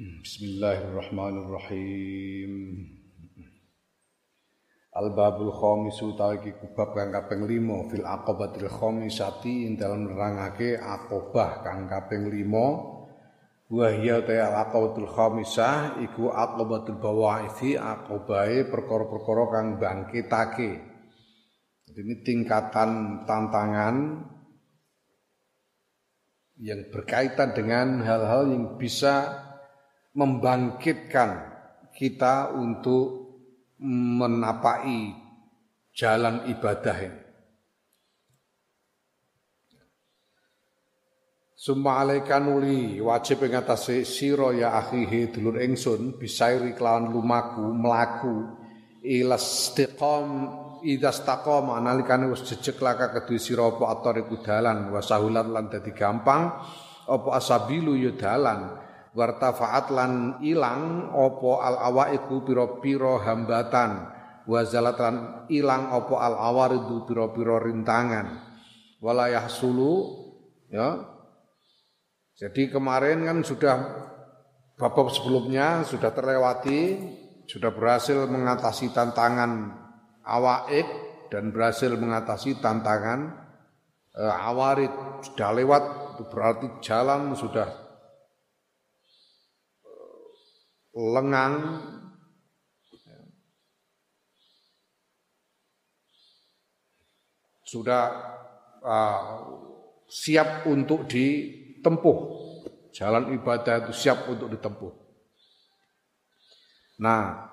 [0.00, 2.52] Bismillahirrahmanirrahim.
[4.96, 11.84] Al-babul khamisu utawi bab kang kaping 5 fil aqabatil khamisati ing dalem nerangake aqabah kang
[11.84, 20.80] kaping 5 wa hiya ta al-aqabatul khamisah iku aqabatul bawaithi aqabahe perkara-perkara kang bangkitake.
[21.92, 23.96] Ini tingkatan tantangan
[26.56, 29.44] yang berkaitan dengan hal-hal yang bisa
[30.14, 31.30] membangkitkan
[31.94, 33.30] kita untuk
[33.80, 35.14] menapai
[35.94, 37.20] jalan ibadah ini.
[41.60, 48.48] Summa alaika nuli wajib ing atase sira ya akhihi dulur ingsun bisairi kelawan lumaku mlaku
[49.04, 50.28] ila istiqam
[50.80, 55.92] idza staqama nalikane wis jejeg laka kedue sira apa atariku dalan wa sahulan lan dadi
[55.92, 56.48] gampang
[57.04, 58.80] apa asabilu ya dalan
[59.14, 64.18] wartafaat lan ilang opo al awaiku piro-piro hambatan.
[64.46, 65.16] Wazalat lan
[65.52, 68.26] ilang opo al awaridu piro-piro rintangan.
[68.98, 69.94] Walayah sulu
[70.70, 71.06] ya.
[72.40, 73.76] Jadi kemarin kan sudah
[74.80, 76.96] babak sebelumnya sudah terlewati
[77.44, 79.76] sudah berhasil mengatasi tantangan
[80.24, 80.86] awaik
[81.28, 83.34] dan berhasil mengatasi tantangan
[84.14, 84.92] e, awarid.
[85.26, 85.84] Sudah lewat
[86.30, 87.79] berarti jalan sudah
[90.94, 91.86] lengang.
[97.62, 98.04] Sudah
[98.82, 99.22] uh,
[100.10, 102.18] siap untuk ditempuh.
[102.90, 104.90] Jalan ibadah itu siap untuk ditempuh.
[106.98, 107.50] Nah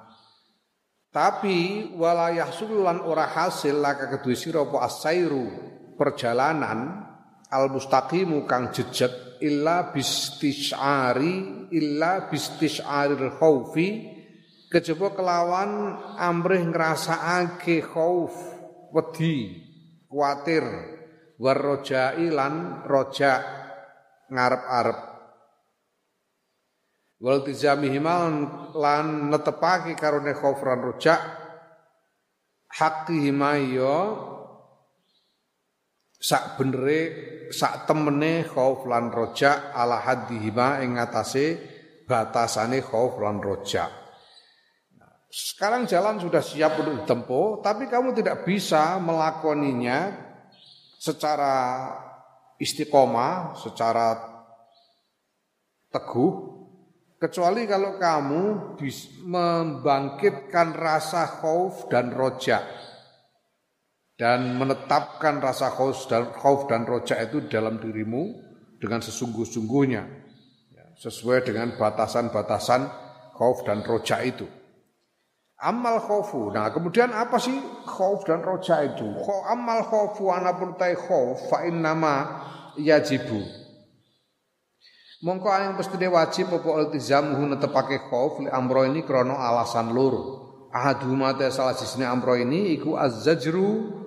[1.17, 5.49] tapi walayah sululan ora hasil laka kedua sira asairu
[5.97, 7.09] perjalanan
[7.49, 9.09] al mustaqimu kang jejak
[9.41, 14.17] illa bistisyari illa bistisyaril khaufi
[14.67, 18.35] kejaba kelawan amrih ngrasakake khauf
[18.91, 19.63] wedi
[20.07, 20.65] kuatir.
[21.37, 23.45] Warrojai lan roja
[24.33, 24.99] ngarep-arep.
[27.21, 28.15] Wal tizamihima
[28.73, 31.13] lan netepake karone khauf lan roja
[32.73, 33.97] haqqihima ya
[36.27, 37.01] sak benere
[37.55, 41.45] sak temene khauf lan roja ala haddihima ing ngatasé
[42.03, 43.87] batasane khauf lan roja.
[45.31, 50.11] Sekarang jalan sudah siap untuk ditempuh, tapi kamu tidak bisa melakoninya
[50.99, 51.55] secara
[52.59, 54.17] istiqomah, secara
[55.91, 56.33] teguh,
[57.19, 58.43] kecuali kalau kamu
[59.27, 62.63] membangkitkan rasa khauf dan roja
[64.17, 68.33] dan menetapkan rasa khauf dan khauf dan roja itu dalam dirimu
[68.81, 70.03] dengan sesungguh-sungguhnya
[70.73, 72.81] ya, sesuai dengan batasan-batasan
[73.37, 74.49] khauf dan roja itu.
[75.57, 76.53] Amal khaufu.
[76.53, 79.05] Nah, kemudian apa sih khauf dan roja itu?
[79.49, 82.45] Amal khaufu anapun tai khauf fa nama
[82.77, 83.41] yajibu.
[85.17, 90.45] Mongko yang mesti wajib apa iltizamuhu netepake khauf li amro ini krono alasan lur.
[90.69, 94.05] Ahaduma salah sisine amro ini iku azzajru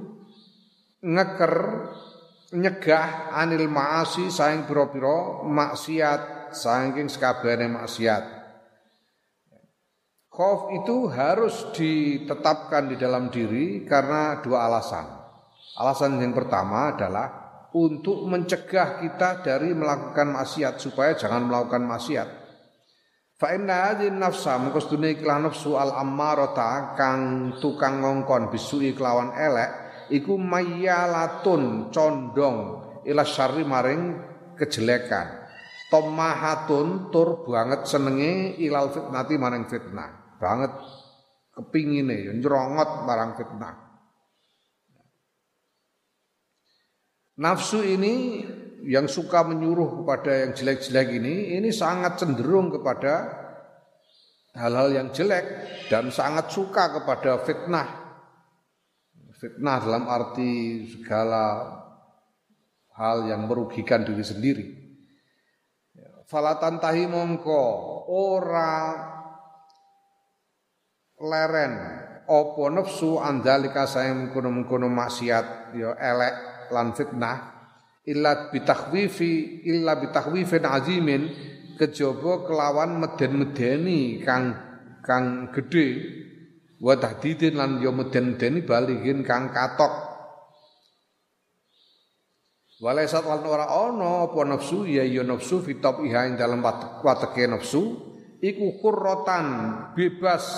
[1.00, 1.54] ngeker
[2.52, 8.24] nyegah anil maasi saing pira-pira maksiat saking sekabehane maksiat.
[10.30, 15.06] Khauf itu harus ditetapkan di dalam diri karena dua alasan.
[15.80, 17.28] Alasan yang pertama adalah
[17.74, 22.28] untuk mencegah kita dari melakukan maksiat supaya jangan melakukan maksiat.
[23.40, 29.32] Fa inna hadhihi nafsa mengko sedune iklan nafsu al ammarata kang tukang ngongkon bisui kelawan
[29.32, 29.70] elek
[30.10, 32.58] iku mayyalatun condong
[33.06, 34.18] ila syarri maring
[34.58, 35.40] kejelekan.
[35.90, 40.38] Tomahatun tur banget senenge ilal fitnati maring fitnah.
[40.38, 40.70] Banget
[41.50, 43.74] kepingine ya nyrongot marang fitnah.
[47.40, 48.44] Nafsu ini
[48.84, 53.40] yang suka menyuruh kepada yang jelek-jelek ini ini sangat cenderung kepada
[54.56, 55.44] hal-hal yang jelek
[55.88, 57.99] dan sangat suka kepada fitnah
[59.40, 61.64] Fitnah dalam arti segala
[62.92, 64.66] hal yang merugikan diri sendiri.
[66.28, 67.64] Falatan tahi mongko
[68.12, 69.00] ora
[71.24, 71.72] leren
[72.28, 76.34] opo nafsu andalika sayang mengkono-mengkono maksiat ya elek
[76.70, 77.36] lan fitnah
[78.06, 81.22] illa bitakhwifi illa bitakhwifin azimin
[81.80, 84.52] kejaba kelawan meden-medeni kang
[85.00, 85.88] kang gede
[86.80, 90.08] wa tahdidin lan yo meden-medeni baligin kang katok.
[92.80, 98.00] Walaisat lan ora ana apa nafsu ya ya nafsu fi iha ing dalem wateke nafsu
[98.40, 99.46] iku kurrotan
[99.92, 100.48] bebas.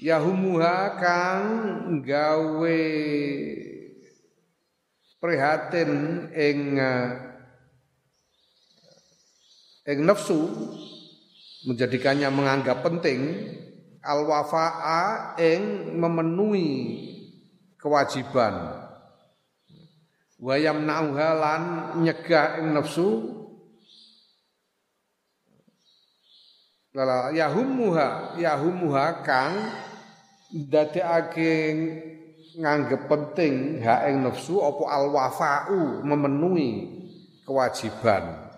[0.00, 1.44] Yahumuha kang
[2.00, 2.80] gawe
[5.20, 5.92] prihatin
[6.32, 6.80] ing
[9.84, 10.40] ing nafsu
[11.66, 13.50] menjadikannya menganggap penting
[14.06, 16.70] al wafa'a ing memenuhi
[17.82, 18.86] kewajiban.
[20.38, 23.34] Wayam nauhalan nyegah ing nafsu.
[26.94, 29.52] Lala yahumuha yahumuha kang
[30.48, 31.52] dadekake
[32.56, 36.70] nganggep penting hak ing nafsu apa al wafa'u memenuhi
[37.42, 38.48] kewajiban.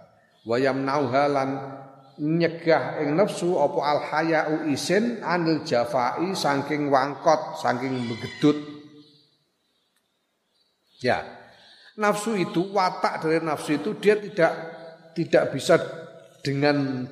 [0.44, 1.77] Wayam nauhalan
[2.18, 8.58] nyegah ing nafsu apa al hayau isin anil jafai saking wangkot saking begedut.
[10.98, 11.22] Ya.
[11.98, 14.54] Nafsu itu watak dari nafsu itu dia tidak
[15.18, 15.74] tidak bisa
[16.46, 17.06] dengan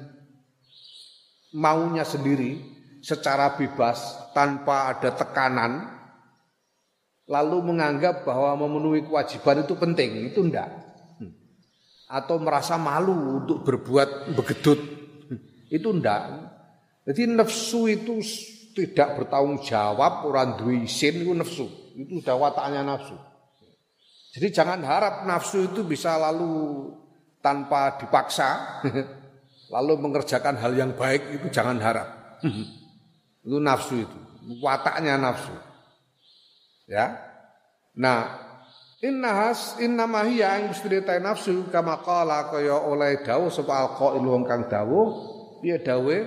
[1.51, 2.63] maunya sendiri
[3.03, 5.91] secara bebas tanpa ada tekanan
[7.27, 10.31] lalu menganggap bahwa memenuhi kewajiban itu penting.
[10.31, 10.86] Itu enggak.
[12.07, 14.79] Atau merasa malu untuk berbuat begedut
[15.71, 16.31] itu enggak
[17.07, 18.23] jadi nafsu itu
[18.75, 21.67] tidak bertanggung jawab orang duwe isin itu nafsu
[21.99, 23.19] itu sudah wataknya nafsu
[24.37, 26.95] jadi jangan harap nafsu itu bisa lalu
[27.43, 28.83] tanpa dipaksa
[29.75, 32.39] lalu mengerjakan hal yang baik itu jangan harap.
[33.47, 34.19] itu nafsu itu,
[34.63, 35.55] wataknya nafsu.
[36.87, 37.19] Ya.
[37.99, 38.46] Nah,
[39.05, 44.73] Innahas innama hiya ing mustiritai nafsu kama qala kaya oleh dawuh sapa alqail wong kang
[44.73, 45.13] dawuh
[45.61, 46.21] piye dawuhe?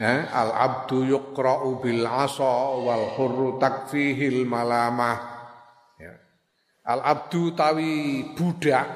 [0.00, 5.38] Eh, al abdu yuqra'u bil asa wal hurru takfihil malamah.
[6.80, 8.88] Al abdu tawi budak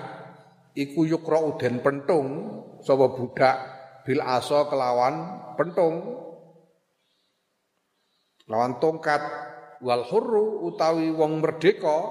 [0.74, 2.26] iku yukra'u den pentung
[2.82, 3.56] sapa budak
[4.02, 6.23] bil aso kelawan pentung
[8.50, 9.22] lawan tongkat.
[9.84, 12.08] Wal hurru utawi wong merdeka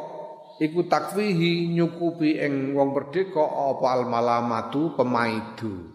[0.61, 5.89] iku takfihi nyukupi ing wong merdeka apa al malamatu pemaidu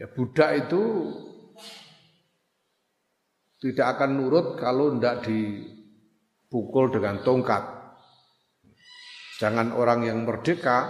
[0.00, 0.82] ya budak itu
[3.60, 7.60] tidak akan nurut kalau ndak dipukul dengan tongkat.
[9.36, 10.88] Jangan orang yang merdeka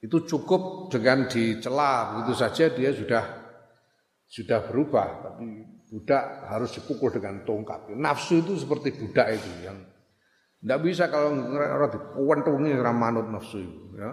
[0.00, 3.35] itu cukup dengan dicela begitu saja dia sudah
[4.26, 5.46] sudah berubah tapi
[5.86, 7.94] budak harus dipukul dengan tongkat.
[7.94, 9.78] Nafsu itu seperti budak itu yang
[10.60, 14.12] tidak bisa kalau orang dipuwentungi ora manut nafsu itu ya.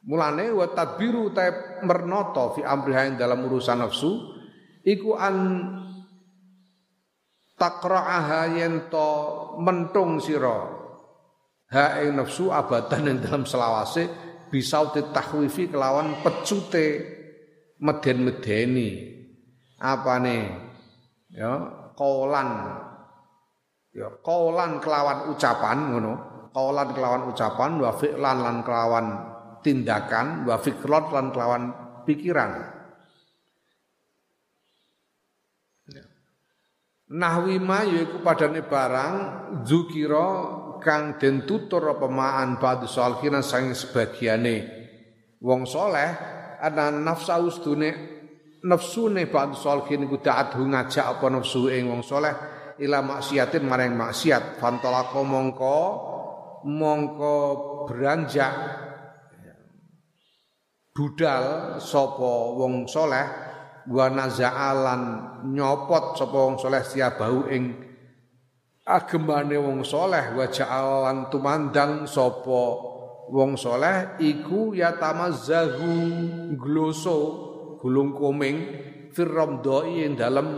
[0.00, 1.48] Mulane wa tadbiru ta
[1.84, 4.12] mernoto fi amriha dalam urusan nafsu
[4.84, 5.36] iku an
[7.56, 9.08] takra'aha yento
[9.60, 10.80] mentung sira.
[11.70, 14.08] Ha ing nafsu abadan ing dalam selawase
[14.50, 17.19] bisa tahwifi kelawan pecute
[17.80, 18.90] meden-medeni.
[19.80, 20.38] Apane?
[21.32, 21.52] Ya
[21.96, 22.48] kaulan
[23.96, 26.12] ya kaulan kelawan ucapan ngono.
[26.50, 29.06] Kaulan kelawan ucapan wa fi'lan lan kelawan
[29.62, 31.64] tindakan wa fikrat lan kelawan
[32.04, 32.80] pikiran.
[37.10, 39.14] Nahwi ma yaiku padane barang
[39.66, 40.26] zukira
[40.78, 44.56] kang den tutur apa ma'an ba'd salihina saking sebagiane
[45.42, 48.20] wong soleh ana nafsa ustune
[48.64, 52.34] nafsune ba'd salihin iku da'athu ngajak apa nafsu ing wong soleh
[52.80, 54.60] ila maksiatin maring maksiat.
[54.60, 55.78] Fantolako mongko
[56.64, 57.36] mongko
[57.88, 58.52] beranjak
[60.92, 63.26] budal sapa wong soleh
[63.88, 65.02] wa nazaalan
[65.56, 67.72] nyopot sapa wong saleh siabau ing
[68.84, 72.62] agemane wong saleh wa ja'alan tumandang sapa
[73.30, 75.90] wong saleh iku yatamazzahu
[76.58, 77.18] gloso
[77.78, 78.58] gulung koming
[79.14, 80.48] firramdoi ing dalem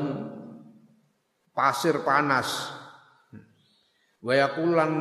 [1.52, 2.72] pasir panas.
[4.24, 4.92] Wa yaqulan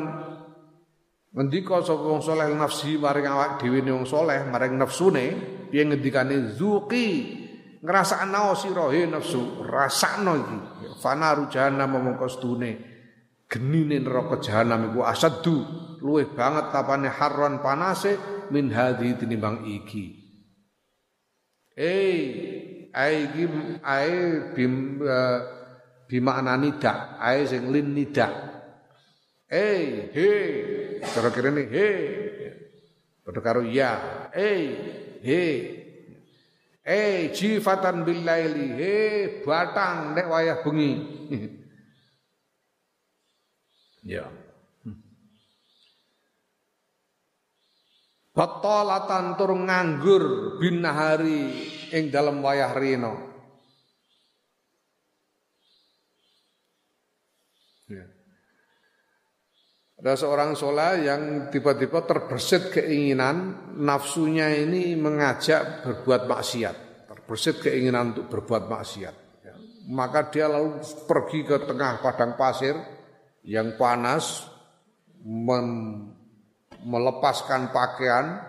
[1.32, 5.26] ngendika sapa wong saleh nafsi maring awak dhewe wong saleh maring nafsune
[5.72, 7.08] piye ngendikane zuqi
[7.80, 10.58] ngrasakno sira he nafsu rasakno iki.
[11.02, 12.72] Fanaru jahannam mongko stune
[13.50, 15.58] genine neraka jahanam iku asaddu
[16.02, 18.18] luwih banget tapane harron panase
[18.50, 20.20] min hadhi tinimbang iki.
[21.78, 23.46] Eh ai iki
[23.80, 24.12] ai
[24.52, 25.40] bim uh,
[26.10, 28.28] bimakna nida ai sing lin nida
[29.48, 30.30] eh he
[31.00, 31.88] cara kirene he
[33.24, 33.96] padha karo ya
[34.36, 34.60] eh
[35.24, 35.42] he
[36.82, 38.94] Eh jifatan billaili he
[39.46, 40.92] batang nek wayah bengi.
[44.02, 44.26] Ya.
[48.42, 51.62] Batalatan tur nganggur bin nahari
[51.94, 53.14] ing dalam wayah rino.
[57.86, 58.10] Ya.
[60.02, 66.76] Ada seorang soleh yang tiba-tiba terbersit keinginan nafsunya ini mengajak berbuat maksiat,
[67.14, 69.16] terbersit keinginan untuk berbuat maksiat.
[69.46, 69.54] Ya.
[69.94, 72.74] Maka dia lalu pergi ke tengah padang pasir
[73.46, 74.50] yang panas,
[76.86, 78.42] melepaskan pakaian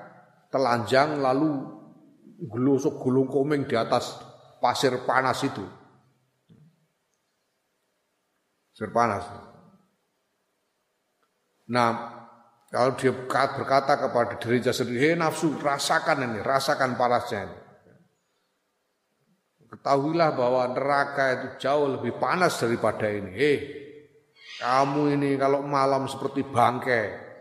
[0.52, 1.64] telanjang lalu
[2.42, 4.18] gelusuk gulung komeng di atas
[4.58, 5.64] pasir panas itu.
[8.72, 9.24] Pasir panas.
[11.72, 11.90] Nah,
[12.72, 17.58] kalau dia berkata kepada dirinya sendiri, hei nafsu, rasakan ini, rasakan panasnya ini.
[19.72, 23.32] Ketahuilah bahwa neraka itu jauh lebih panas daripada ini.
[23.32, 23.56] Hei,
[24.60, 27.31] kamu ini kalau malam seperti bangkai,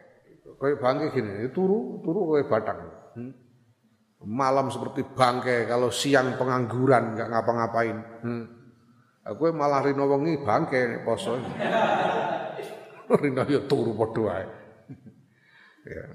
[0.62, 2.80] Kayak bangke gini, turu, turu kayak batang.
[3.18, 3.34] Hmm?
[4.22, 7.98] Malam seperti bangke, kalau siang pengangguran nggak ngapa-ngapain.
[8.22, 8.46] Hmm.
[9.26, 11.42] Aku malah rino wengi bangke poso.
[13.22, 14.46] rino ya turu padha wae.
[15.98, 16.06] ya.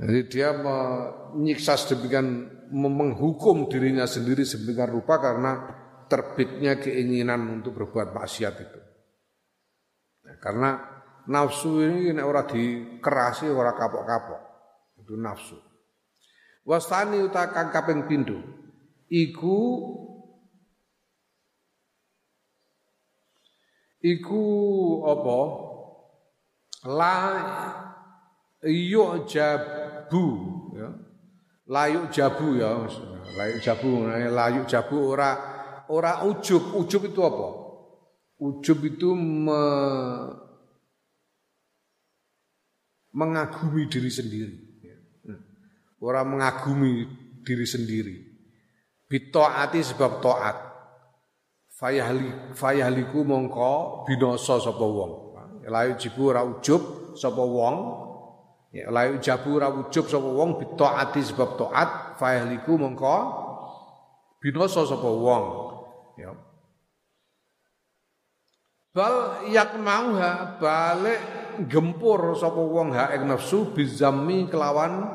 [0.00, 5.52] Jadi dia menyiksa sedemikian menghukum dirinya sendiri sedemikian rupa karena
[6.08, 8.80] terbitnya keinginan untuk berbuat maksiat itu.
[10.24, 10.70] Nah, karena
[11.30, 14.40] nafsu ini nek ora dikerasi ora kapok-kapok.
[14.98, 15.54] Itu nafsu.
[16.66, 18.42] Wastani utakan kaping pindho?
[19.06, 19.58] Iku
[24.02, 24.44] iku
[25.06, 25.40] apa?
[26.90, 27.16] La
[28.66, 30.26] yuk jabu
[30.74, 30.88] ya.
[31.70, 32.82] Layuk jabu ya.
[33.38, 35.30] Layuk jabu layuk jabu ora
[35.86, 36.74] ora ujub.
[36.74, 37.48] Ujub itu apa?
[38.40, 39.62] Ujub itu me,
[43.14, 44.56] mengagumi diri sendiri.
[45.26, 45.40] Hmm.
[46.02, 47.06] Orang mengagumi
[47.42, 48.16] diri sendiri.
[49.10, 50.56] Bitoati sebab toat.
[51.80, 55.32] Fayahli, fayahliku mongko binoso sapa wong.
[55.64, 57.76] Layu jibu ora ujub sapa wong.
[58.70, 61.90] Ya, layu jabu ora ujub sapa wong bitoati sebab toat.
[62.20, 63.16] Fayahliku mongko
[64.38, 65.44] binoso sapa wong.
[66.20, 66.36] Ya.
[68.90, 75.06] Bal yak mauha balik gempur sapa wong ha ing nafsu bizammi kelawan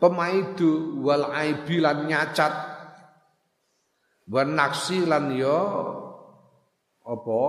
[0.00, 2.54] pemaidu wal aibi lan nyacat
[4.26, 5.60] wan naksi lan ya
[7.02, 7.42] apa?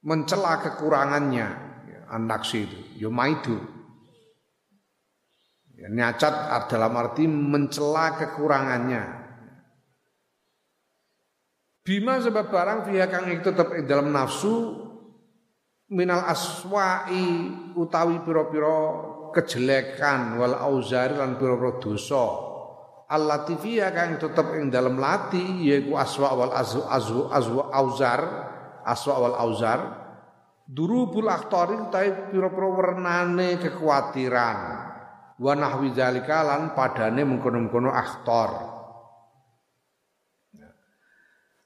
[0.00, 1.48] Mencela kekurangannya.
[1.84, 3.58] Ya, naksi itu ya maidu.
[5.76, 9.19] Ya, nyacat dalam arti mencela kekurangannya
[11.80, 14.84] Bima sebab barang fiha kang itu tetap dalam nafsu
[15.88, 18.78] minal aswa'i utawi pira-pira
[19.32, 22.52] kejelekan wal auzari lan pira-pira dosa.
[23.08, 28.20] Allatifia kang tetep ing dalam lati yaiku aswa wal azwa azwa azwa auzar
[28.84, 29.80] aswa wal auzar
[30.68, 34.58] durubul akhtari utawi pira-pira wernane kekhawatiran.
[35.40, 38.79] Wa nahwi zalika lan padane mengkono-mengkono akhtar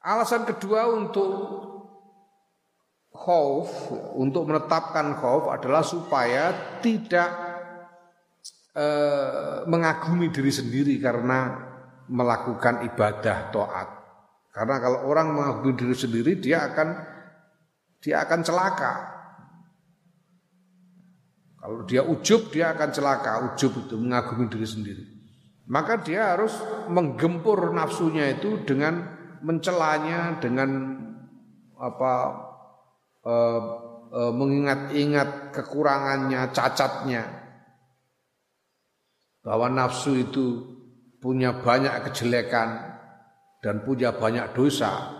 [0.05, 1.33] Alasan kedua untuk
[3.09, 3.89] khauf,
[4.21, 6.53] untuk menetapkan khauf adalah supaya
[6.85, 7.31] tidak
[8.77, 11.57] eh, mengagumi diri sendiri karena
[12.13, 13.89] melakukan ibadah toat.
[14.53, 16.89] Karena kalau orang mengagumi diri sendiri dia akan
[18.05, 18.95] dia akan celaka.
[21.65, 25.05] Kalau dia ujub dia akan celaka, ujub itu mengagumi diri sendiri.
[25.65, 26.53] Maka dia harus
[26.93, 29.14] menggempur nafsunya itu dengan
[29.45, 30.71] mencelanya dengan
[31.77, 32.15] apa
[33.29, 33.63] eh,
[34.09, 37.45] eh, mengingat-ingat kekurangannya, cacatnya.
[39.45, 40.65] Bahwa nafsu itu
[41.21, 42.97] punya banyak kejelekan
[43.61, 45.13] dan punya banyak dosa.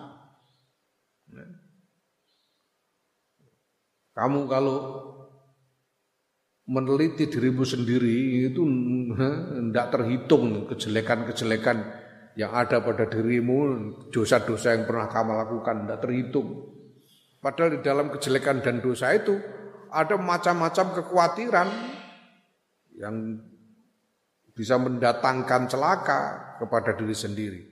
[4.15, 4.79] Kamu kalau
[6.65, 8.65] meneliti dirimu sendiri itu
[9.69, 12.04] tidak terhitung kejelekan-kejelekan
[12.35, 16.49] yang ada pada dirimu, dosa-dosa yang pernah kamu lakukan tidak terhitung.
[17.39, 19.39] Padahal di dalam kejelekan dan dosa itu
[19.93, 21.69] ada macam-macam kekhawatiran
[22.99, 23.39] yang
[24.55, 26.21] bisa mendatangkan celaka
[26.59, 27.63] kepada diri sendiri.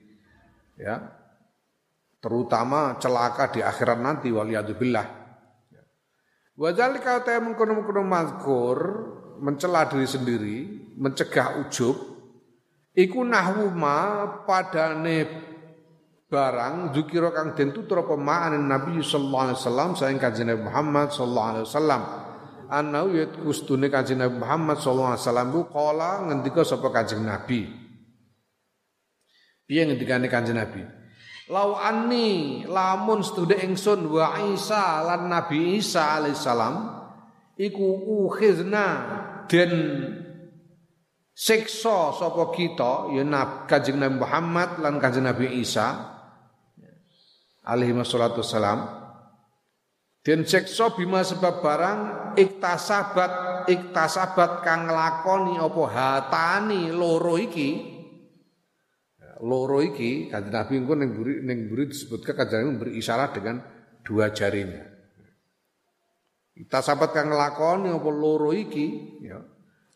[0.78, 1.10] Ya.
[2.22, 5.22] Terutama celaka di akhirat nanti waliyadzubillah.
[6.52, 8.04] Wadzalika ta mengkono-mengkono
[9.42, 10.56] mencela diri sendiri,
[10.94, 12.11] mencegah ujub
[12.92, 15.24] Iku nahwu ma padane
[16.28, 21.50] barang zukira kang den tutur ma'an Nabi sallallahu alaihi wasallam saing kanjeng Nabi Muhammad sallallahu
[21.56, 22.02] alaihi wasallam.
[22.72, 27.68] Anau yat kustune kanjeng Nabi Muhammad sallallahu alaihi wasallam kala ngendika sapa kanjeng Nabi.
[29.64, 30.84] Piye ngendikane kanjeng Nabi?
[31.48, 36.74] Lau anni lamun setude ingsun wa Isa lan Nabi Isa alaihissalam
[37.60, 37.88] iku
[38.28, 38.86] ukhizna
[39.48, 39.72] den
[41.32, 43.24] siksa sapa kita ya
[43.64, 46.12] Kanjeng Nabi Muhammad lan Kanjeng Nabi Isa
[47.64, 48.88] alaihi wassalatu wassalam
[50.22, 51.98] den siksa bima sebab barang
[52.36, 53.32] iktasabat
[53.66, 57.92] iktasabat kang nglakoni apa hatani loro iki
[59.42, 63.58] loro iki kanjeng Nabi engko ning buri ning buri disebutkan kanjeng Nabi memberi isyarat dengan
[64.06, 64.86] dua jarinya.
[66.52, 69.42] Kita sahabat kang nglakoni apa loro iki ya.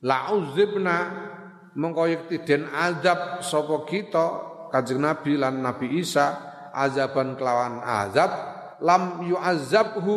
[0.04, 0.96] La uzibna
[1.72, 2.04] mengko
[2.44, 4.26] den azab sapa kita
[4.68, 6.36] kanjeng Nabi lan Nabi Isa
[6.76, 8.28] azaban kelawan azab
[8.84, 10.16] lam yu'azzabhu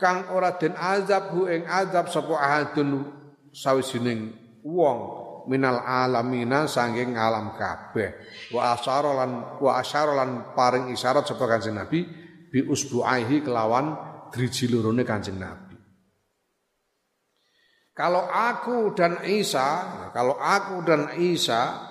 [0.00, 3.04] kang ora den azabhu ing azab sapa ahadun
[3.52, 4.32] sawisining
[4.64, 4.98] wong
[5.48, 8.16] minal alamina sanging alam kabeh.
[8.52, 12.04] Wa asyara lan wa asyara lan paring isyarat sapa Kanjeng Nabi
[12.48, 13.92] bi usbuaihi kelawan
[14.32, 15.67] driji lorone Kanjeng Nabi
[17.98, 19.68] kalau aku dan Isa
[20.14, 21.82] kalau aku dan Isa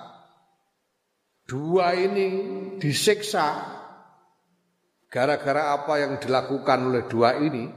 [1.44, 2.28] dua ini
[2.80, 3.76] disiksa
[5.12, 7.68] gara-gara apa yang dilakukan oleh dua ini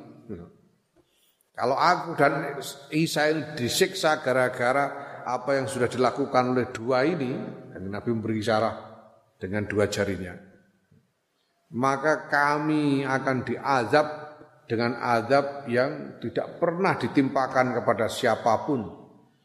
[1.51, 2.57] kalau aku dan
[2.95, 7.37] Isa ini disiksa gara-gara apa yang sudah dilakukan oleh dua ini,
[7.73, 8.75] dan Nabi memberi isyarat
[9.37, 10.33] dengan dua jarinya,
[11.77, 14.07] maka kami akan diazab
[14.71, 18.87] dengan azab yang tidak pernah ditimpakan kepada siapa pun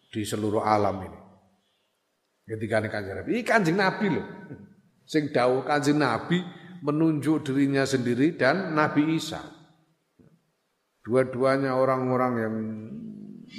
[0.07, 1.21] di seluruh alam ini.
[2.47, 4.27] Ketika ini kanjeng Nabi, ini kanjeng Nabi loh.
[5.11, 6.39] Sing dawuh kanjeng Nabi
[6.87, 9.43] menunjuk dirinya sendiri dan Nabi Isa.
[11.03, 12.55] Dua-duanya orang-orang yang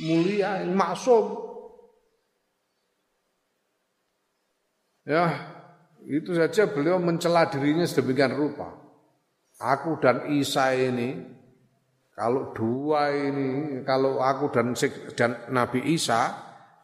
[0.07, 1.47] mulia, yang maksum,
[5.07, 5.55] Ya,
[6.03, 8.75] itu saja beliau mencela dirinya sedemikian rupa.
[9.55, 11.36] Aku dan Isa ini,
[12.17, 14.73] kalau dua ini, kalau aku dan
[15.13, 16.33] dan Nabi Isa,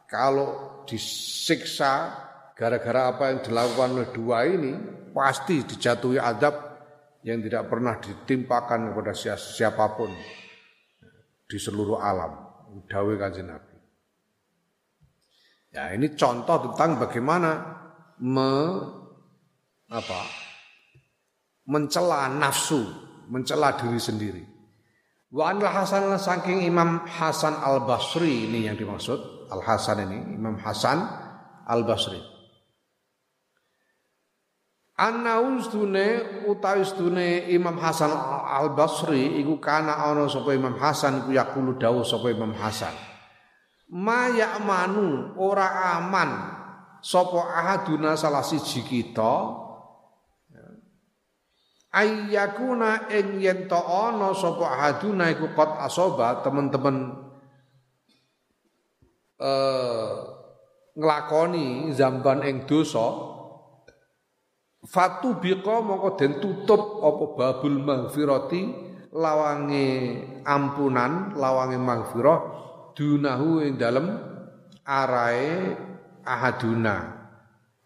[0.06, 2.14] kalau disiksa
[2.54, 4.78] gara-gara apa yang dilakukan oleh dua ini,
[5.10, 6.54] pasti dijatuhi adab
[7.26, 10.14] yang tidak pernah ditimpakan kepada siapa pun
[11.50, 12.38] di seluruh alam.
[12.86, 13.74] Dawe kanjeng Nabi.
[15.74, 17.50] Ya ini contoh tentang bagaimana
[18.22, 18.54] me,
[19.90, 20.30] apa,
[21.66, 22.86] mencela nafsu,
[23.26, 24.53] mencela diri sendiri.
[25.34, 30.54] Wa anil Hasan saking Imam Hasan Al Basri ini yang dimaksud Al Hasan ini Imam
[30.62, 31.02] Hasan
[31.66, 32.22] Al Basri.
[34.94, 36.86] Anna ustune utawi
[37.50, 38.14] Imam Hasan
[38.46, 42.94] Al Basri iku kana ana sapa Imam Hasan ku yaqulu dawuh sapa Imam Hasan.
[43.90, 46.30] Ma ya'manu ora aman
[47.02, 49.63] sapa ahaduna salah siji kita
[51.94, 57.14] ayyakuna ing yen to ana sapa ahaduna iku qad asoba teman-teman
[59.38, 60.10] eh
[60.94, 63.30] nglakoni zamban ing dosa.
[64.84, 68.62] Fatu biqa mongko den tutup apa babul maghfirati
[69.16, 69.86] lawange
[70.44, 72.38] ampunan lawange maghfirah
[72.92, 74.12] dunahu ing dalem
[74.84, 75.72] arae
[76.20, 77.13] ahaduna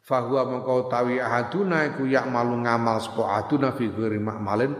[0.08, 4.72] fahuwa mengkau tawi ahaduna iku yak malu ngamal sapa ahaduna fi ghairi ma'malin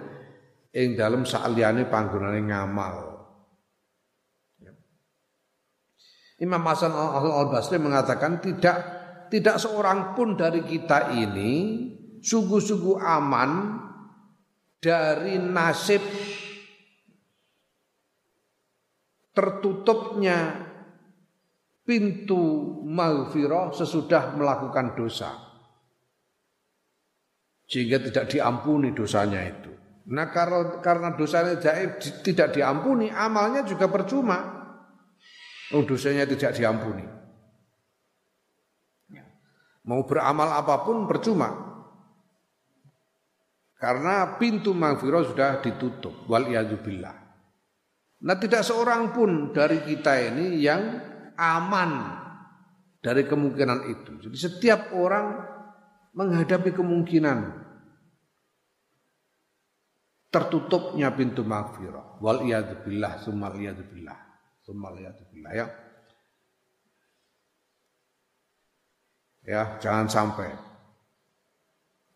[0.73, 2.97] ing dalem sakliyane panggonane ngamal.
[6.38, 8.79] Imam Hasan Al-Basri mengatakan tidak
[9.29, 11.53] tidak seorang pun dari kita ini
[12.25, 13.51] sungguh-sungguh aman
[14.79, 16.01] dari nasib
[19.35, 20.67] tertutupnya
[21.88, 25.33] pintu maghfirah sesudah melakukan dosa.
[27.64, 29.72] Sehingga tidak diampuni dosanya itu.
[30.12, 31.57] Nah karena, karena dosanya
[32.20, 34.61] tidak diampuni, amalnya juga percuma.
[35.72, 37.05] Oh, dosanya tidak diampuni.
[39.88, 41.48] Mau beramal apa pun percuma.
[43.81, 46.29] Karena pintu maghfirah sudah ditutup.
[46.29, 46.53] Wal
[48.18, 51.08] Nah tidak seorang pun dari kita ini yang
[51.38, 51.90] aman
[52.98, 54.12] dari kemungkinan itu.
[54.27, 55.38] Jadi setiap orang
[56.18, 57.38] menghadapi kemungkinan
[60.29, 62.18] tertutupnya pintu maghfirah.
[62.18, 64.18] Wal iyadzubillah, summal iyadzubillah.
[64.66, 65.66] Summal iyadzubillah ya.
[69.48, 70.53] Ya, jangan sampai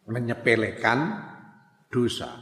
[0.04, 0.98] menyepelekan
[1.88, 2.41] dosa.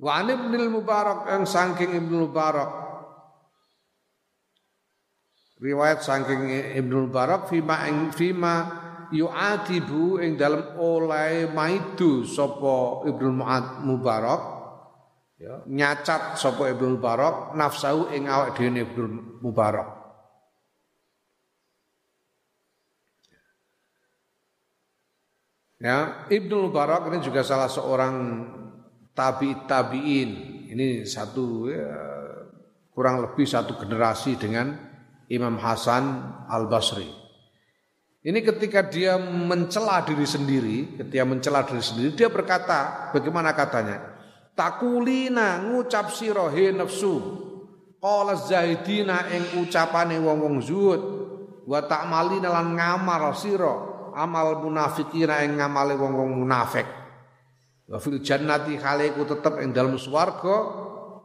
[0.00, 2.72] Wa Ibnul Mubarak yang saking Ibnu Mubarak.
[5.60, 6.48] Riwayat saking
[6.80, 8.64] Ibnu Mubarak fima ing fima
[9.12, 13.28] yu'atibu ing dalam oleh maidu sapa Ibnu
[13.84, 14.42] Mubarak.
[15.36, 19.04] Ya nyacat sapa Ibnu Mubarak nafsu ing awak dhewe Ibnu
[19.44, 20.00] Mubarak.
[25.80, 28.16] Ya, Ibnu Mubarak ini juga salah seorang
[29.14, 30.30] tabi tabiin.
[30.70, 31.90] Ini satu ya,
[32.94, 34.76] kurang lebih satu generasi dengan
[35.30, 36.04] Imam Hasan
[36.46, 37.06] Al Basri.
[38.20, 43.96] Ini ketika dia mencela diri sendiri, ketika mencela diri sendiri, dia berkata, bagaimana katanya?
[44.52, 47.16] Takulina ngucap sirohe nafsu.
[47.96, 51.00] Qala zahidina ing ucapane wong-wong zuhud
[51.64, 53.72] wa ta'malina lan ngamal sira
[54.16, 56.99] amal munafikina ing ngamale wong-wong munafik.
[57.90, 60.56] Wa fil jannati khaliku tetep ing dalam swarga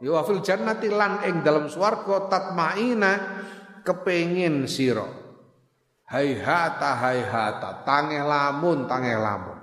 [0.02, 3.12] ya wa fil jannati lan ing dalam swarga tatmaina
[3.86, 5.06] kepengin sira.
[6.10, 9.62] Haihata haihata tangeh lamun tangeh lamun.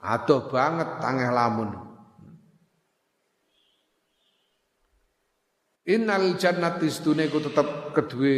[0.00, 1.76] Adoh banget tangeh lamun.
[5.92, 8.36] Innal jannati sedune ku tetep kedue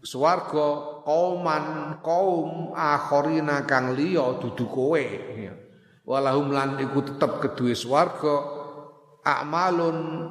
[0.00, 5.04] swarga kauman kaum akhirina kang liya dudu kowe.
[5.36, 5.61] Ya
[6.02, 8.62] walahum lan iku tetep kedue swarga.
[9.22, 10.28] Amalun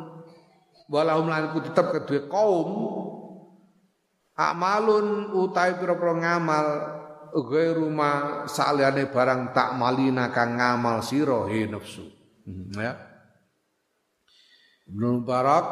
[0.92, 2.70] walahum lan iku tetep kedue kaum
[4.36, 6.68] amalun utai pira-pira ngamal
[7.32, 12.04] ghairu ma saliyane barang tak malina kang ngamal sira he nafsu.
[12.44, 12.94] Hmm, ya.
[14.92, 15.66] Ibnu Barak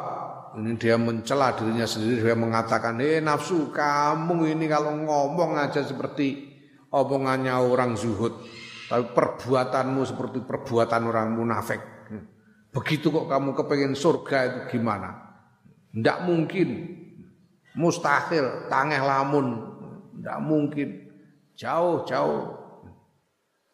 [0.56, 6.48] ini dia mencela dirinya sendiri dia mengatakan eh nafsu kamu ini kalau ngomong aja seperti
[6.90, 8.34] omongannya orang zuhud
[8.90, 11.78] tapi perbuatanmu seperti perbuatan orang munafik.
[12.74, 15.14] Begitu kok kamu kepengen surga itu gimana?
[15.94, 16.70] Tidak mungkin.
[17.78, 19.78] Mustahil, tangeh lamun.
[20.18, 20.90] Tidak mungkin.
[21.54, 22.58] Jauh, jauh.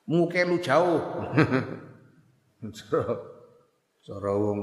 [0.06, 1.00] Muke lu jauh.
[4.06, 4.60] Cara wong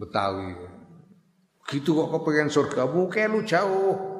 [0.00, 0.56] Betawi.
[1.68, 4.15] Gitu kok kepengen surga, muke lu jauh.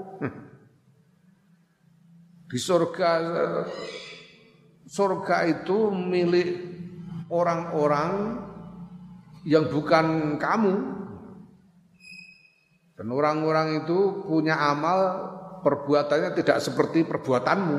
[2.47, 3.11] Di surga
[4.87, 6.51] surga itu milik
[7.31, 8.39] orang-orang
[9.47, 10.75] yang bukan kamu.
[12.97, 14.99] Dan orang-orang itu punya amal
[15.61, 17.79] perbuatannya tidak seperti perbuatanmu.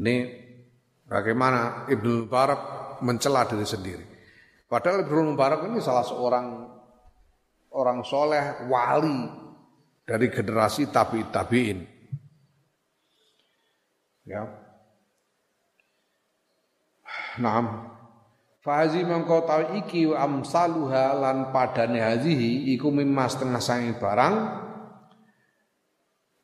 [0.00, 0.16] Ini
[1.06, 2.60] bagaimana Ibnu Mubarak
[3.04, 4.04] mencela diri sendiri.
[4.66, 6.66] Padahal Ibnu Mubarak ini salah seorang
[7.70, 9.49] orang soleh, wali,
[10.10, 11.86] dari generasi tabi tabiin.
[14.26, 14.42] Ya.
[17.38, 17.94] Naam.
[18.58, 24.34] Fahazi mengkau tahu iki wa amsaluha lan padane hazihi iku mimma setengah sangi barang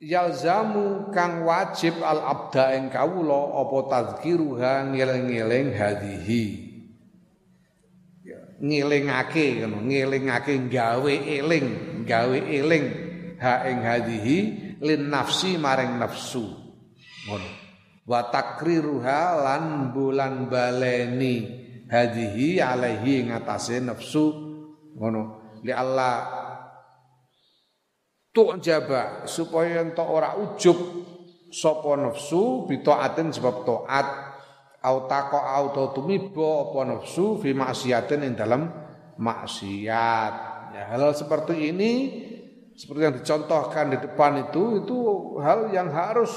[0.01, 6.45] yalzamu kang wajib al abda ing kawula apa tazkiruha ngeling-eling hadhihi
[8.25, 11.69] ya, ngelingake ngono ngelingake gawe eling
[12.09, 13.06] gawe eling
[13.41, 14.39] ha ing hadhihi
[14.81, 16.45] lin nafsi maring nafsu.
[17.27, 17.49] Ngono.
[18.07, 21.35] Wa takriruha lan bulan baleni
[21.91, 24.25] hadhihi alaihi ngatasé nafsu.
[24.97, 25.23] Ngono.
[25.67, 26.15] Li Allah
[28.31, 30.77] tuh jaba supaya entuk ora ujub
[31.49, 34.07] sapa nafsu bitaatin sebab taat
[34.85, 38.69] au taqa au tumiba apa nafsu fi maksiatin ing dalam
[39.17, 40.35] maksiat.
[40.77, 41.93] Ya hal seperti ini
[42.77, 44.97] seperti yang dicontohkan di depan itu itu
[45.41, 46.31] hal yang harus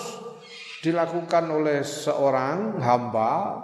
[0.80, 3.60] dilakukan oleh seorang hamba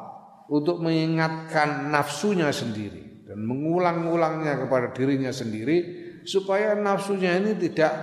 [0.52, 7.94] untuk mengingatkan nafsunya sendiri dan mengulang-ulangnya kepada dirinya sendiri supaya nafsunya ini tidak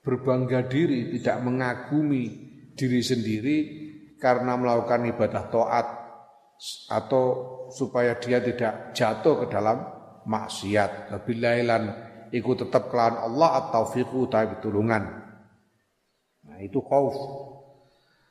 [0.00, 2.24] berbangga diri, tidak mengagumi
[2.72, 3.56] diri sendiri
[4.16, 5.86] karena melakukan ibadah taat
[6.88, 7.24] atau
[7.72, 9.84] supaya dia tidak jatuh ke dalam
[10.24, 11.12] maksiat.
[11.24, 15.02] Bilailan iku tetap kelawan Allah atau taufiqu ta pitulungan.
[16.46, 17.14] Nah, itu khauf.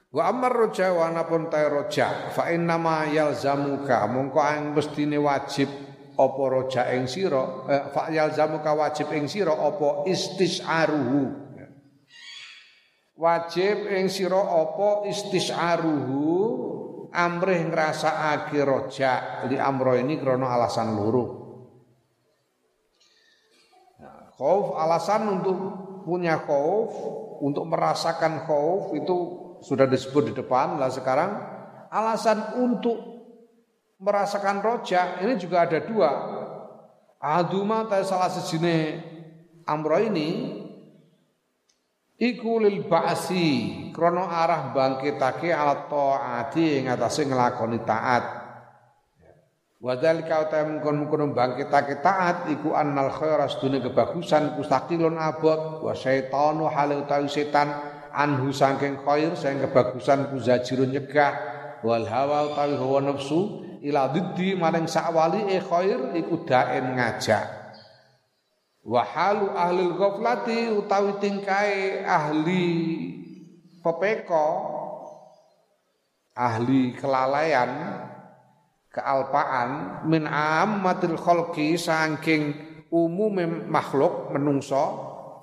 [0.10, 5.70] Wa amar roja wa anapun ta roja fa inna ma yalzamuka mongko ang mestine wajib
[6.18, 11.48] apa roja ing sira eh, fa yalzamuka wajib ing sira apa istis'aruhu.
[13.20, 16.26] Wajib ing sira apa istis'aruhu
[17.14, 21.39] amrih ngrasakake roja li amro ini krana alasan loro.
[24.40, 25.58] Khauf alasan untuk
[26.08, 26.96] punya khauf
[27.44, 29.18] untuk merasakan khauf itu
[29.60, 30.80] sudah disebut di depan.
[30.80, 31.32] Lah sekarang
[31.92, 32.96] alasan untuk
[34.00, 36.12] merasakan rojak ini juga ada dua.
[37.20, 39.04] Aduma ta salah sejine
[39.68, 40.56] amro ini
[42.16, 48.39] iku lil ba'si krana arah bangkitake ala taati ing atase nglakoni taat
[49.80, 57.00] Wadhalika utai mengkon-mengkon bangkitake taat iku annal khaira sedune kebagusan kustakilun abot wa syaitanu hale
[57.00, 57.72] utawi setan
[58.12, 61.32] anhu saking khair sing kebagusan ku zajirun nyegah
[61.80, 67.48] wal hawa utawi hawa nafsu ila diddi maring sakwali e khair iku daen ngajak.
[68.84, 72.68] Wa halu ahli ghaflati utawi tingkai ahli
[73.80, 74.48] pepeko
[76.36, 77.99] ahli kelalaian
[78.90, 82.58] kealpaan min ammatil khalqi saking
[82.90, 83.38] umum
[83.70, 84.84] makhluk menungso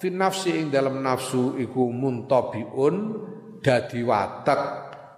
[0.03, 2.97] fi nafsi ing dalam nafsu iku muntabiun
[3.63, 4.61] dadi watak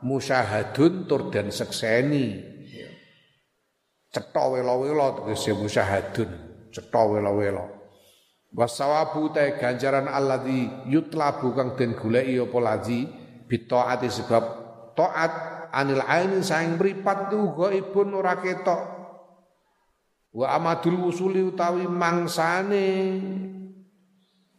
[0.04, 2.56] musyahadun tur dan sekseni.
[4.08, 6.30] Cetha wela-wela tegese musyahadun
[6.72, 7.64] cetha wela-wela.
[8.48, 13.04] Wasawabu ta ganjaran alladzi yutlabu kang den goleki apa ladzi
[13.44, 14.44] bitaati sebab
[14.96, 15.32] taat
[15.72, 18.82] anil aini saing mripat tu ghaibun ora ketok.
[20.34, 22.88] Wa amadul usuli utawi mangsane.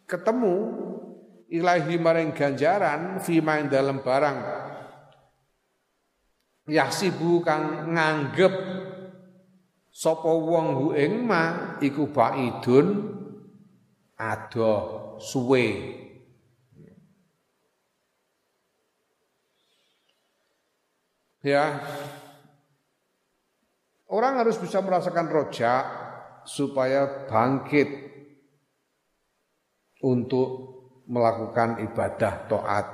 [0.10, 0.56] Ketemu
[1.54, 4.40] ilahi maring ganjaran fima ing dalam barang.
[6.70, 8.54] Yahsibu kang nganggep
[9.90, 13.18] sapa wong hu ing ma iku baidun
[14.20, 14.74] ado
[15.18, 15.66] suwe
[21.40, 21.80] Ya,
[24.12, 25.84] orang harus bisa merasakan rojak
[26.44, 27.88] supaya bangkit
[30.04, 30.48] untuk
[31.08, 32.88] melakukan ibadah to'at.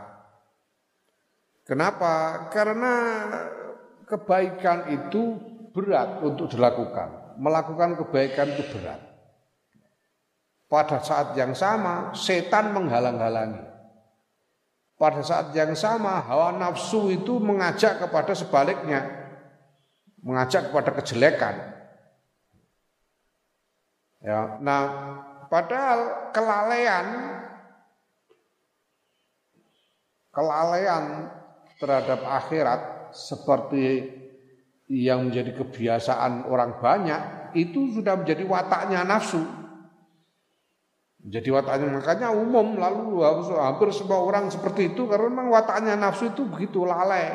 [1.65, 2.45] Kenapa?
[2.53, 2.93] Karena
[4.05, 5.41] kebaikan itu
[5.73, 7.36] berat untuk dilakukan.
[7.41, 9.01] Melakukan kebaikan itu berat.
[10.69, 13.74] Pada saat yang sama, setan menghalang-halangi.
[14.95, 19.03] Pada saat yang sama hawa nafsu itu mengajak kepada sebaliknya.
[20.23, 21.55] Mengajak kepada kejelekan.
[24.25, 24.84] Ya, nah
[25.53, 27.05] padahal kelalaian
[30.34, 31.29] kelalaian
[31.77, 32.81] terhadap akhirat
[33.13, 34.10] seperti
[34.91, 37.21] yang menjadi kebiasaan orang banyak
[37.58, 39.64] itu sudah menjadi wataknya nafsu.
[41.25, 43.25] Jadi wataknya makanya umum lalu
[43.57, 47.33] hampir semua orang seperti itu karena memang wataknya nafsu itu begitu lalai,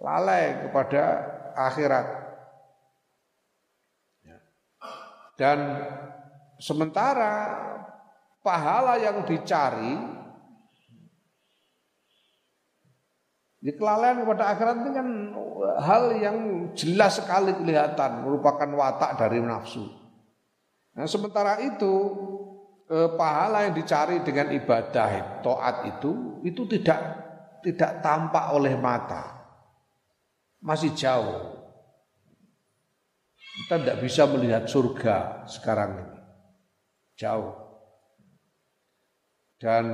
[0.00, 1.02] lalai kepada
[1.52, 2.06] akhirat.
[4.24, 4.40] Ya.
[5.36, 5.58] Dan
[6.56, 7.60] sementara
[8.40, 10.16] pahala yang dicari
[13.60, 15.08] di kelalaian kepada akhirat ini kan
[15.84, 16.38] hal yang
[16.72, 19.84] jelas sekali kelihatan merupakan watak dari nafsu.
[20.96, 21.94] Nah, sementara itu
[22.88, 26.98] eh, pahala yang dicari dengan ibadah toat itu itu tidak
[27.60, 29.36] tidak tampak oleh mata.
[30.58, 31.54] Masih jauh.
[33.38, 36.18] Kita tidak bisa melihat surga sekarang ini.
[37.18, 37.54] Jauh.
[39.58, 39.84] Dan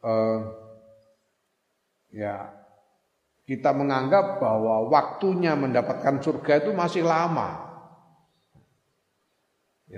[0.00, 0.40] eh,
[2.12, 2.48] ya
[3.44, 7.63] kita menganggap bahwa waktunya mendapatkan surga itu masih lama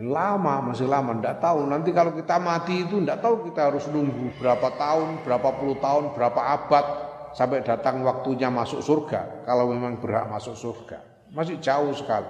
[0.05, 1.65] lama, masih lama, tidak tahu.
[1.65, 6.13] Nanti kalau kita mati itu tidak tahu kita harus nunggu berapa tahun, berapa puluh tahun,
[6.13, 6.87] berapa abad
[7.33, 9.49] sampai datang waktunya masuk surga.
[9.49, 11.01] Kalau memang berhak masuk surga,
[11.33, 12.29] masih jauh sekali.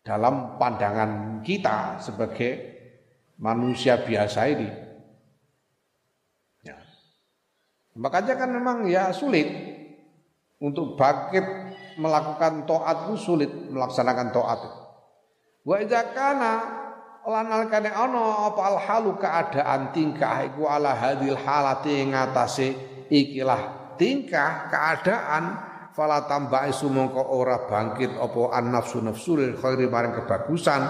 [0.00, 2.80] Dalam pandangan kita sebagai
[3.36, 4.68] manusia biasa ini,
[6.64, 6.80] ya.
[8.00, 9.52] makanya kan memang ya sulit
[10.56, 11.44] untuk bangkit
[12.00, 14.79] melakukan toat itu sulit melaksanakan toat.
[15.60, 16.52] Wa idza kana
[17.20, 22.68] lan alkane ana apa al halu keadaan tingkah iku ala hadil halati ngatasé
[23.12, 25.60] ikilah tingkah keadaan
[25.92, 30.80] fala tambah isu mongko ora bangkit apa an nafsu nafsu lil khairi maring kebagusan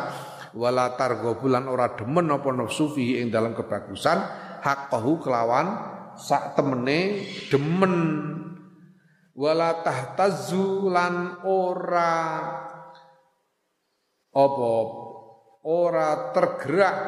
[0.55, 4.23] wala targhabulan ora demen apa nafsu fi ing dalam kebagusan
[4.63, 5.67] haqqahu kelawan
[6.21, 7.95] sak temene demen.
[9.41, 12.13] Wala tahtazzu lan ora
[14.31, 14.73] apa
[15.67, 16.99] ora tergerak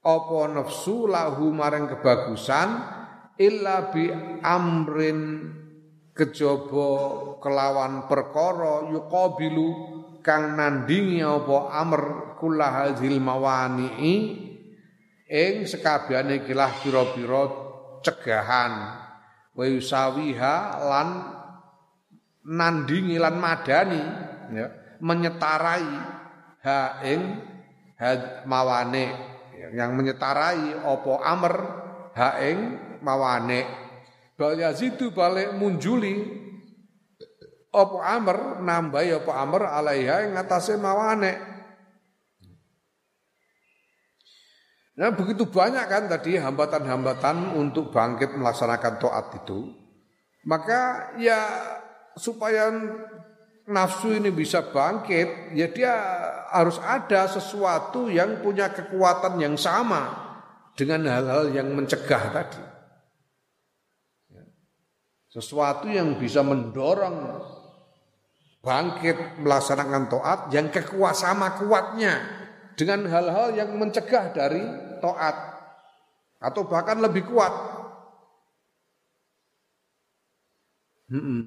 [0.00, 2.68] apa nafsu lahu maring kebagusan
[3.36, 4.10] illa bi
[4.42, 5.20] amrin
[6.16, 6.88] kejaba
[7.40, 9.68] kelawan perkara yuqabilu
[10.20, 12.02] kang nandingi apa amr
[12.36, 14.16] kullahadzil mawani'i
[15.30, 17.42] ing sekabehane kilah pira-pira
[18.02, 18.72] cegahan.
[19.54, 19.64] Wa
[20.80, 21.08] lan
[22.42, 24.02] nandingi lan madani.
[24.50, 25.88] Ya menyetarai
[26.64, 27.20] ha ing
[28.48, 29.06] mawane
[29.76, 31.54] yang menyetarai opo amr
[32.16, 32.58] ha ing
[33.04, 33.64] mawane
[34.36, 36.16] bal yazidu balik munjuli
[37.72, 41.50] opo amr nambahi opo amr alaiha ing atase mawane
[45.00, 49.72] Nah begitu banyak kan tadi hambatan-hambatan untuk bangkit melaksanakan toat itu.
[50.44, 51.40] Maka ya
[52.20, 52.68] supaya
[53.70, 55.92] nafsu ini bisa bangkit, ya dia
[56.50, 60.28] harus ada sesuatu yang punya kekuatan yang sama
[60.74, 62.62] dengan hal-hal yang mencegah tadi.
[64.34, 64.42] Ya.
[65.30, 67.46] Sesuatu yang bisa mendorong
[68.60, 72.20] bangkit melaksanakan toat yang kekuasaan kuatnya
[72.76, 74.62] dengan hal-hal yang mencegah dari
[75.00, 75.36] toat
[76.40, 77.79] atau bahkan lebih kuat.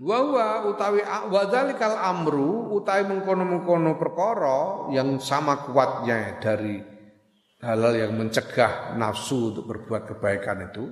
[0.03, 0.99] Wawa utawi
[1.31, 6.83] wadzalikal amru utawi mengkono-mengkono perkara yang sama kuatnya dari
[7.63, 10.91] hal-hal yang mencegah nafsu untuk berbuat kebaikan itu.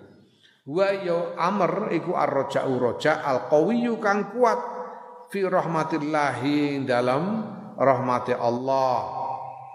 [0.72, 4.62] Wa yo ya amr iku arroja'u roja al qawiyyu kang kuat
[5.36, 7.44] fi rahmatillahi dalam
[7.76, 9.20] rahmati Allah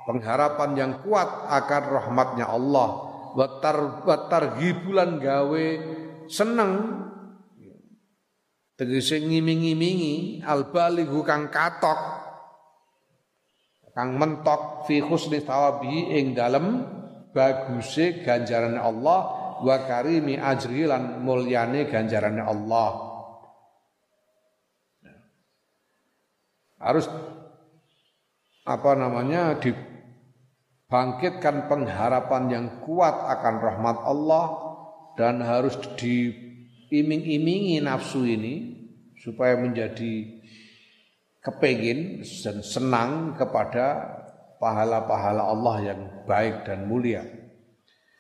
[0.07, 2.89] pengharapan yang kuat akan rahmatnya Allah
[3.35, 5.67] watar gibulan gawe
[6.31, 7.06] seneng
[8.77, 11.97] tegese ngiming-imingi al balighu kang katok
[13.97, 16.85] kang mentok fi husni thawabi ing dalem
[17.33, 19.21] baguse ganjaran Allah
[19.65, 23.17] wa karimi ajri lan mulyane ganjaran Allah.
[26.77, 27.09] Harus
[28.69, 29.73] apa namanya di
[30.93, 34.47] bangkitkan pengharapan yang kuat akan rahmat Allah
[35.17, 35.81] dan harus
[36.91, 38.77] diiming-imingi nafsu ini
[39.21, 40.43] supaya menjadi
[41.43, 44.03] kepingin dan senang kepada
[44.59, 47.23] pahala-pahala Allah yang baik dan mulia.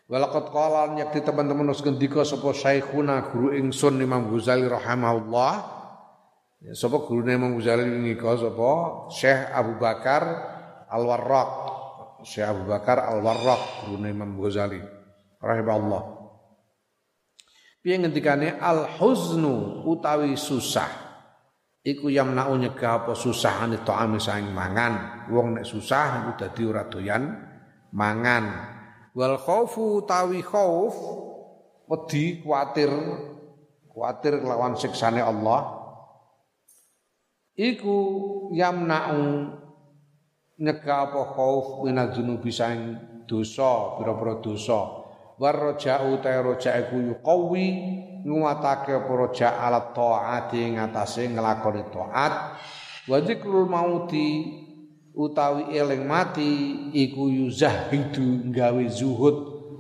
[0.06, 5.74] Walaqad qala yakti teman-teman wis ngendika sapa Syekhuna guru ingsun Imam Ghazali rahimahullah.
[6.62, 8.70] Ya, sapa gurune Imam Ghazali ngendika sapa
[9.10, 10.22] Syekh Abu Bakar
[10.86, 11.50] Al-Warraq
[12.22, 14.78] Syekh Abu Bakar Al-Warraq guru Imam Ghazali
[15.42, 16.15] rahimahullah.
[17.86, 20.90] Piye ngendikane al-huznu utawi susah
[21.86, 25.22] iku yamna'u nyegah apa susahane ta'ami saing mangan.
[25.30, 27.30] Wong nek susah iku dadi ora doyan
[27.94, 28.44] mangan.
[29.14, 30.98] Wal khaufu utawi khauf
[31.86, 32.90] wedi kuatir
[33.86, 35.78] kuatir kelawan siksane Allah
[37.54, 37.98] iku
[38.50, 39.54] yamna'u
[40.58, 42.98] nyegah apa khauf minal dzunubi saing
[43.30, 45.05] dosa pira-pira dosa
[45.36, 47.66] war raja'u ta raja iku yuqawi
[48.24, 52.34] nguwatake apa raja ala taati ngatasé nglakoni taat.
[53.06, 54.50] Wa zikrul mauti
[55.14, 56.50] utawi eling mati
[56.96, 59.36] iku yuzahidu gawe zuhud.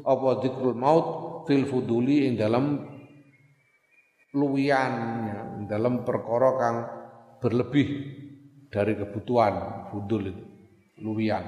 [0.06, 1.06] Apa zikrul maut?
[1.46, 2.82] Fil fuduli ing dalam
[4.34, 4.92] luwian
[5.30, 5.40] ya,
[5.70, 6.76] dalam perkara kang
[7.38, 7.86] berlebih
[8.66, 10.44] dari kebutuhan fudul itu
[11.06, 11.46] luwian.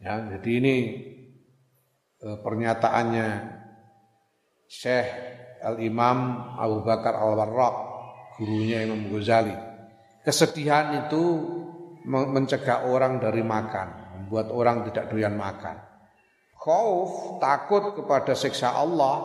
[0.00, 0.74] Ya, jadi ini
[2.24, 3.28] pernyataannya
[4.64, 5.08] Syekh
[5.60, 6.18] Al-Imam
[6.56, 7.76] Abu Bakar Al-Warraq,
[8.40, 9.52] gurunya Imam Ghazali.
[10.24, 11.20] Kesedihan itu
[12.08, 15.80] mencegah orang dari makan, membuat orang tidak doyan makan.
[16.56, 19.20] Khauf, takut kepada siksa Allah,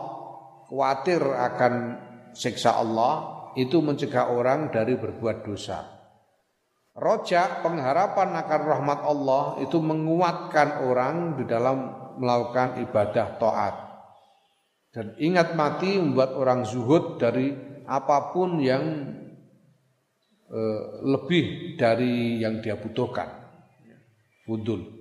[0.68, 1.72] khawatir akan
[2.36, 6.00] siksa Allah, itu mencegah orang dari berbuat dosa.
[6.96, 13.74] Rojak pengharapan akan rahmat Allah itu menguatkan orang di dalam melakukan ibadah taat.
[14.92, 17.54] Dan ingat mati membuat orang zuhud dari
[17.88, 19.08] apa pun yang
[20.50, 20.60] e,
[21.08, 23.32] lebih dari yang dia butuhkan.
[24.44, 25.00] Fudul.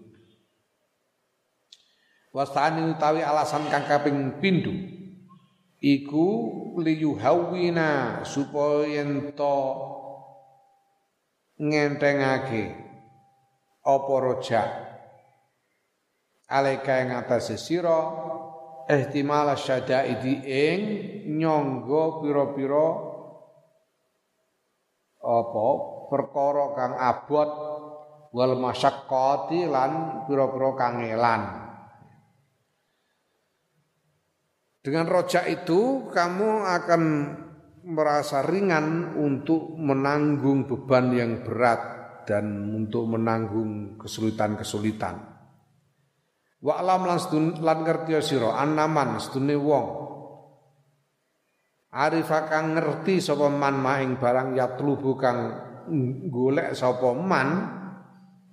[2.29, 4.71] Wastani utawi alasan kang kaping pindho
[5.81, 6.27] iku
[6.77, 9.59] liyuhawina supaya ento
[11.57, 12.77] ngentengake
[13.81, 14.88] apa rojak
[16.49, 18.01] alaika ing atase sira
[18.89, 20.79] ihtimal syadaidi ing
[21.37, 22.87] nyangga pira-pira
[25.21, 25.67] apa
[26.09, 27.51] perkara kang abot
[28.33, 31.41] wal masyaqqati lan pira-pira kangelan
[34.81, 37.03] dengan rojak itu kamu akan
[37.89, 41.81] merasa ringan untuk menanggung beban yang berat
[42.27, 45.38] dan untuk menanggung kesulitan-kesulitan.
[46.59, 47.19] Wa alam lan
[47.63, 49.87] lan ngerti sira annaman sedune wong.
[51.89, 55.39] Arifa kang ngerti sapa man maing barang yatlubu kang
[56.29, 57.49] golek sapa man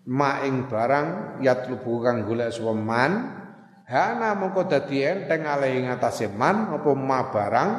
[0.09, 1.07] maing barang
[1.45, 3.13] yatlubu kang golek sapa man
[3.85, 7.71] hana mongko dadi enteng ale ing atase man apa ma barang.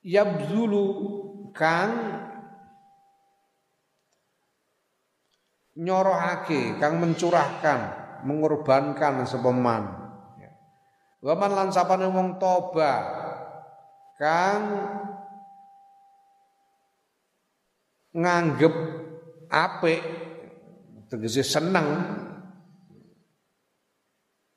[0.00, 0.84] Yabzulu
[1.52, 1.90] kang
[5.78, 10.00] nyorohake kang mencurahkan mengorbankan sapa man
[11.20, 13.04] Waman lan sapane wong toba
[14.16, 14.62] kang
[18.16, 18.72] nganggep
[19.52, 20.00] apik
[21.12, 21.84] tegese seneng.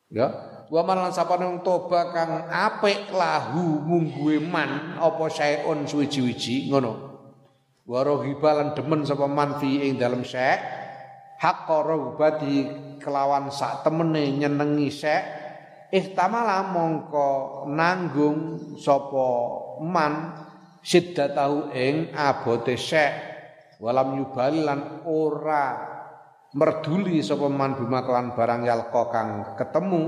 [0.07, 0.31] Ya.
[0.71, 7.11] Waman lan sapane wong toba kang apik lahu mungguwe man apa saeun suwi-wiji ngono.
[7.83, 10.82] Waro hibalan demen sapa man fi ing dalem syek
[11.43, 12.71] haqqara ubadi
[13.03, 15.23] kelawan sak temene nyenengi syek
[15.91, 19.27] ihtamala mongko nanggung sapa
[19.83, 20.39] man
[20.79, 23.11] siddatahu ing abote syek
[23.83, 25.91] walam yubali lan ora
[26.55, 29.29] merduli sapa man bima kelan barang yalqa kang
[29.59, 30.03] ketemu.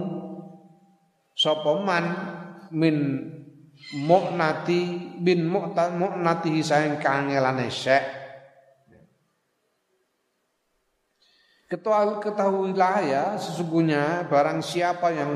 [1.35, 2.05] Sapa man
[2.71, 2.95] min
[4.07, 4.81] mu'nati
[5.19, 8.24] bin mu'nati saing kangelane syek
[11.75, 15.31] Ketahuilah ya sesungguhnya barang siapa yang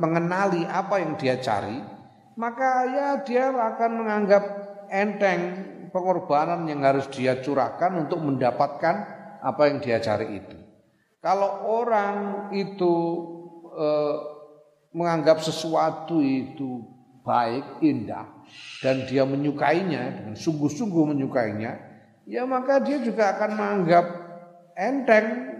[0.00, 1.78] mengenali apa yang dia cari,
[2.34, 4.44] maka ya dia akan menganggap
[4.90, 5.40] enteng
[5.94, 8.96] pengorbanan yang harus dia curahkan untuk mendapatkan
[9.38, 10.56] apa yang dia cari itu.
[11.22, 12.94] Kalau orang itu
[13.74, 14.16] eh,
[14.94, 16.82] menganggap sesuatu itu
[17.26, 18.24] baik, indah,
[18.80, 21.76] dan dia menyukainya dengan sungguh-sungguh menyukainya,
[22.24, 24.06] ya maka dia juga akan menganggap
[24.78, 25.57] enteng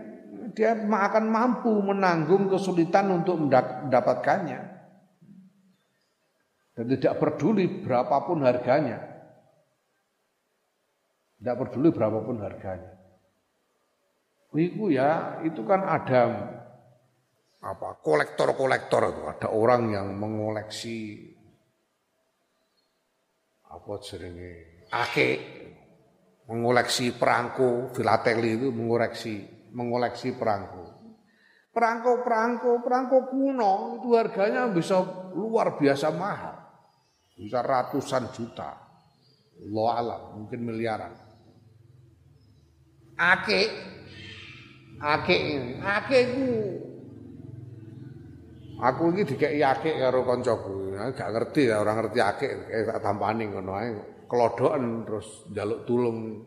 [0.59, 4.59] dia akan mampu menanggung kesulitan untuk mendapatkannya.
[6.75, 8.99] Dan tidak peduli berapapun harganya.
[11.39, 12.91] Tidak peduli berapapun harganya.
[14.51, 16.23] Itu ya, itu kan ada
[17.63, 21.27] apa kolektor-kolektor itu ada orang yang mengoleksi
[23.67, 25.31] apa jenenge ake
[26.47, 30.99] mengoleksi perangko filateli itu mengoleksi mengoleksi perangko.
[31.73, 34.99] Perangko-perangko, perangko kuno itu harganya bisa
[35.37, 36.57] luar biasa mahal.
[37.39, 38.75] Bisa ratusan juta.
[39.59, 41.15] Allah alam, mungkin miliaran.
[43.19, 43.63] Ake,
[45.03, 46.49] ake ini, ake itu
[48.79, 53.91] Aku ini dikei ake karo koncoku, gak ngerti ya orang ngerti ake, kayak tampani ae.
[54.31, 56.47] Kelodokan terus jaluk tulung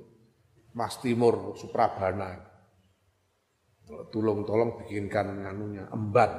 [0.72, 2.50] Mas Timur Suprabana
[4.11, 6.31] tolong tolong bikinkan anunya emban.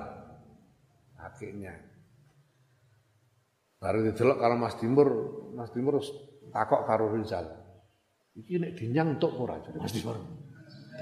[1.20, 1.74] Akhirnya.
[3.78, 5.08] Baru didelok kalau Mas Timur
[5.58, 5.98] Mas Timur
[6.50, 7.46] takok karo Rizal.
[8.32, 10.16] Iki nek dinyang tok ora Mas Timur.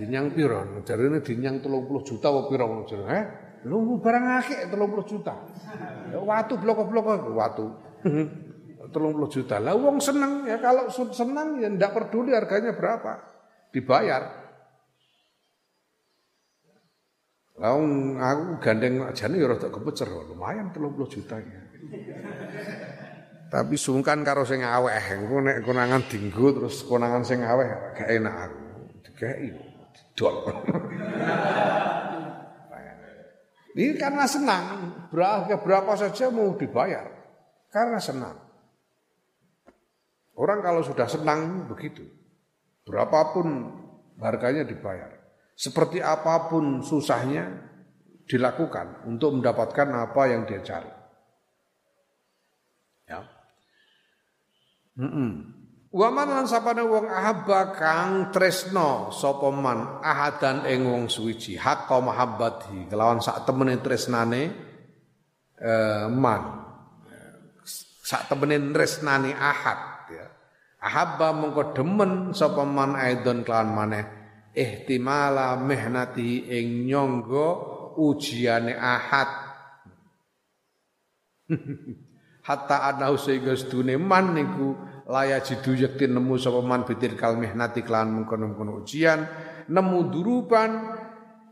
[0.00, 0.80] Dinyang piro?
[0.82, 3.24] Jarine dinyang 30 juta apa piro ngono jare eh
[3.68, 5.34] lu barang akeh 30 juta.
[6.08, 7.66] Ya, watu blok-blok watu.
[8.90, 9.60] 30 juta.
[9.60, 10.48] Lah wong seneng.
[10.48, 13.22] Ya kalau seneng ya ndak peduli harganya berapa.
[13.70, 14.39] Dibayar
[17.60, 17.80] Aku,
[18.16, 21.60] aku gandeng jane ya rada kepecer, lumayan 30 juta ya.
[23.52, 28.34] Tapi sungkan karo sing aweh, engko nek konangan dinggo terus konangan sing aweh gak enak
[28.48, 28.64] aku.
[29.04, 29.52] Dikei
[29.92, 30.34] didol.
[33.70, 34.66] Ini karena senang,
[35.12, 37.06] berapa, berapa saja mau dibayar.
[37.70, 38.34] Karena senang.
[40.34, 42.02] Orang kalau sudah senang begitu.
[42.88, 43.70] Berapapun
[44.18, 45.19] harganya dibayar.
[45.60, 47.44] Seperti apa pun susahnya
[48.24, 50.88] dilakukan untuk mendapatkan apa yang dia cari.
[53.04, 53.20] Ya.
[54.96, 55.30] Mm -mm.
[55.90, 62.86] Waman lan sapane wong ahabba kang tresno sapa man ahadan ing wong suwiji hakka mahabbati
[62.86, 64.42] kelawan sak temene tresnane
[65.58, 66.62] eh, man
[68.06, 70.30] sak temene tresnane ahad ya
[70.78, 74.19] ahabba mengko demen sapa man aidon kelawan maneh
[74.54, 77.48] ihtimala mihnati ing nyangga
[77.98, 79.30] ujiane ahad.
[82.46, 84.74] Hatta anahu sehingga sedune man niku
[85.10, 89.26] laya jidu yakti nemu sapa man bitir kal mihnati kelan mengkono-mengkono ujian.
[89.70, 90.70] Nemu durupan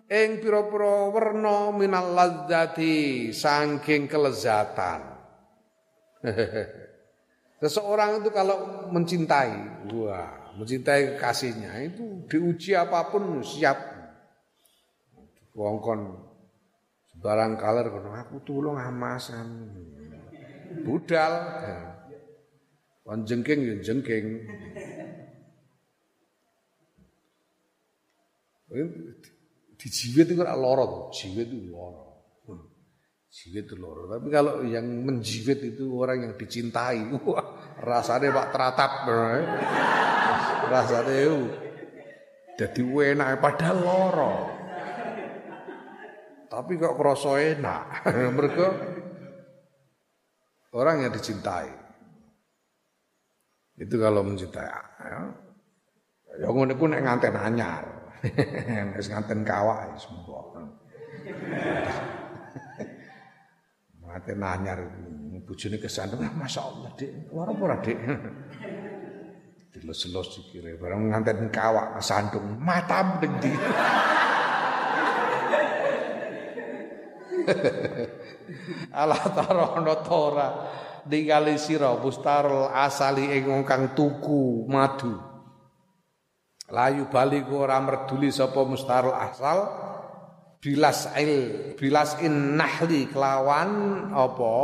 [0.08, 5.00] ing pira-pira werna minal ladzati saking kelezatan.
[7.62, 13.96] Seseorang itu kalau mencintai, wah, mencintai kasihnya itu diuji apa pun siap.
[15.58, 16.00] wong kon
[17.18, 19.70] barang kaler kono aku tulung amasan.
[20.86, 21.34] Budal.
[23.02, 24.26] Kon jengking ya jengking.
[29.78, 32.07] Dijiwit itu kan loro, jiwit itu loro.
[33.28, 34.08] Jiwit loro.
[34.08, 38.92] Tapi kalau yang menjiwit itu orang yang dicintai, wah, rasanya pak teratap.
[40.68, 41.40] rasanya itu.
[42.58, 44.34] Jadi enak padahal loro.
[46.48, 48.08] Tapi kok kroso enak.
[48.36, 48.66] Mereka
[50.74, 51.68] orang yang dicintai.
[53.78, 54.66] Itu kalau mencintai.
[54.66, 55.20] Ya,
[56.42, 57.84] ya ngono iku nek nganten anyar.
[58.98, 60.42] Wis nganten kawak ya semua.
[64.08, 64.80] Nganten anyar
[65.44, 67.28] bojone kesandung, ah, Masya Allah, Dik.
[67.32, 67.98] Ora ora, Dik.
[69.76, 70.48] Dilus-lus
[70.80, 73.52] barang nganten kawak kesandung, matam ndi.
[78.92, 80.48] Allah tarono tora
[81.08, 85.16] ningali sira bustarul asali ing kang tuku madu.
[86.68, 89.87] Layu bali ora merduli sapa mustarul asal
[90.58, 91.32] bilas il
[91.78, 93.70] bilas in nahli kelawan
[94.14, 94.54] apa?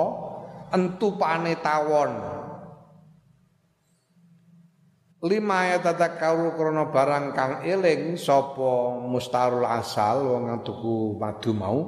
[0.75, 2.13] Entupane tawon.
[5.25, 11.79] Lima ya tatakaru krono barang kang eling sapa mustarul asal wong tuku madu mau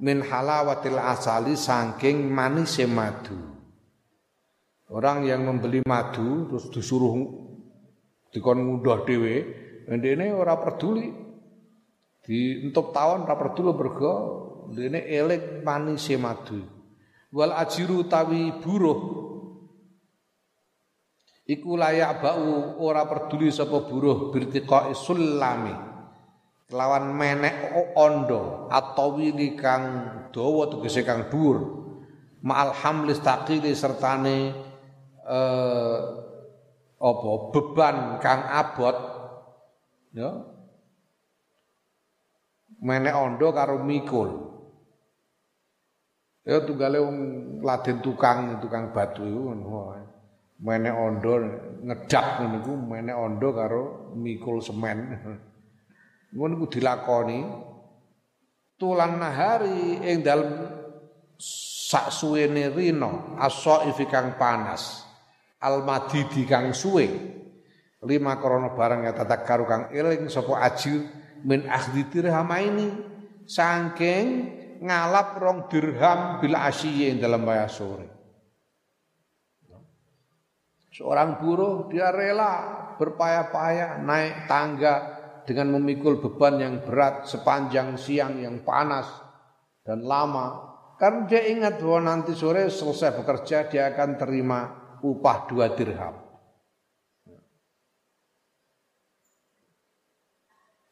[0.00, 3.36] min halawatil asali saking manise madu.
[4.88, 7.20] Orang yang membeli madu terus disuruh
[8.30, 9.34] dikon ngundah dhewe,
[9.90, 11.25] ndene ora peduli.
[12.26, 14.12] Di entuk tawon ora peduli mergo
[14.74, 16.58] ndene eling manise madu.
[17.30, 19.00] Wal ajiru tawi buruh.
[21.46, 25.70] Iku layak bau ora peduli sapa buruh birtiqa sulami
[26.66, 31.86] kelawan menek ondo atau wili kang dawa tegese kang dhuwur.
[32.42, 34.50] Ma'al hamlis taqili sertane
[35.22, 35.98] eh,
[36.98, 38.96] apa beban kang abot.
[40.10, 40.55] Ya
[42.82, 44.30] menek ondo karo mikul.
[46.46, 47.16] Ya tunggale wong
[47.66, 49.50] laden tukang tukang batu iku
[50.62, 51.32] menek ondo
[51.82, 53.82] ngedak ngono iku menek ondo karo
[54.14, 54.98] mikul semen.
[56.36, 57.40] Ngono iku dilakoni.
[58.76, 60.52] Tulan nahari ing dalem
[61.40, 65.00] sak suwene rino aso kang panas
[65.64, 67.08] al-madidi kang suwe.
[68.04, 71.08] Lima krono barang ya tatak karu kang eling sapa ajir
[71.46, 72.88] min akhdi dirham ini
[73.46, 74.26] saking
[74.82, 78.10] ngalap rong dirham bila asyiye dalam bayar sore
[80.90, 82.52] seorang buruh dia rela
[82.98, 84.94] berpayah-payah naik tangga
[85.46, 89.06] dengan memikul beban yang berat sepanjang siang yang panas
[89.86, 90.66] dan lama
[90.96, 94.60] karena dia ingat bahwa nanti sore selesai bekerja dia akan terima
[95.04, 96.25] upah dua dirham.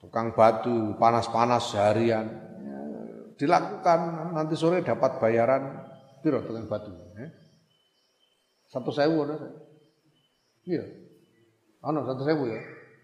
[0.05, 2.45] Tukang batu panas-panas seharian
[3.35, 5.83] dilakukan nanti sore dapat bayaran
[6.23, 6.93] piro tukang batu.
[7.19, 7.31] Eh?
[8.71, 9.37] Satu sewu ada.
[10.65, 10.85] Iya.
[11.85, 12.61] Ano satu sewu ya.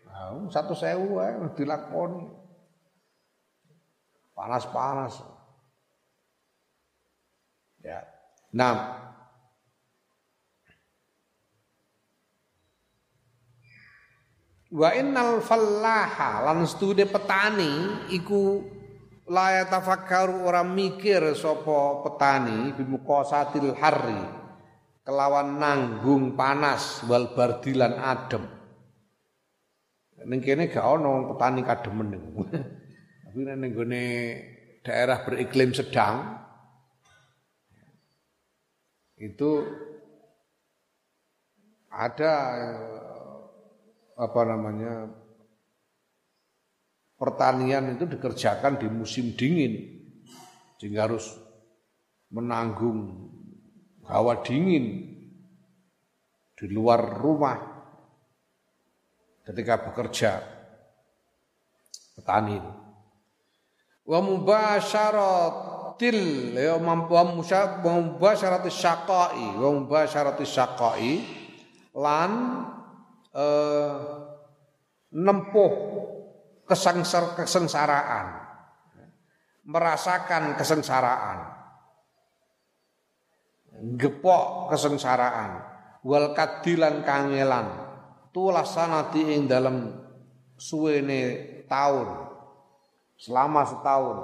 [0.08, 2.26] Nah, satu sewu eh, dilakoni.
[4.32, 5.20] Panas-panas.
[7.84, 8.00] Ya.
[8.56, 8.99] Nah,
[14.70, 18.62] Wa innal fallaha lan stude petani iku
[19.26, 24.22] la tafakkaru ora mikir sapa petani bimuqasatil harri
[25.02, 28.46] kelawan nanggung panas wal bardilan adem.
[30.22, 32.46] Ning kene gak ono petani kademen niku.
[33.26, 34.04] Tapi ning gone
[34.86, 36.46] daerah beriklim sedang
[39.18, 39.66] itu
[41.90, 42.32] ada
[44.20, 45.08] apa namanya
[47.16, 49.96] pertanian itu dikerjakan di musim dingin.
[50.76, 51.40] Sehingga harus
[52.28, 53.32] menanggung
[54.04, 55.08] hawa dingin
[56.52, 57.56] di luar rumah
[59.48, 60.44] ketika bekerja.
[62.16, 62.60] Petani.
[64.04, 66.20] Wa mubasyaratil
[66.56, 66.94] ya wa
[68.00, 71.24] mubasyaratis syaqai wa mubasyaratis syaqai
[71.96, 72.30] lan
[73.34, 73.94] eh,
[75.10, 75.72] nempuh
[76.70, 78.26] kesengsar kesengsaraan,
[79.66, 81.38] merasakan kesengsaraan,
[83.98, 85.50] gepok kesengsaraan,
[86.06, 87.66] wal kadilan kangelan,
[88.62, 89.90] sanati ing dalam
[90.54, 91.20] suwene
[91.66, 92.08] tahun
[93.18, 94.18] selama setahun.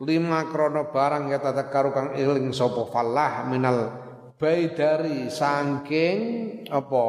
[0.00, 3.92] Lima krono barang ya tadakkaru kang iling sapa falah minal
[4.40, 6.18] baidari sangking
[6.72, 7.04] apa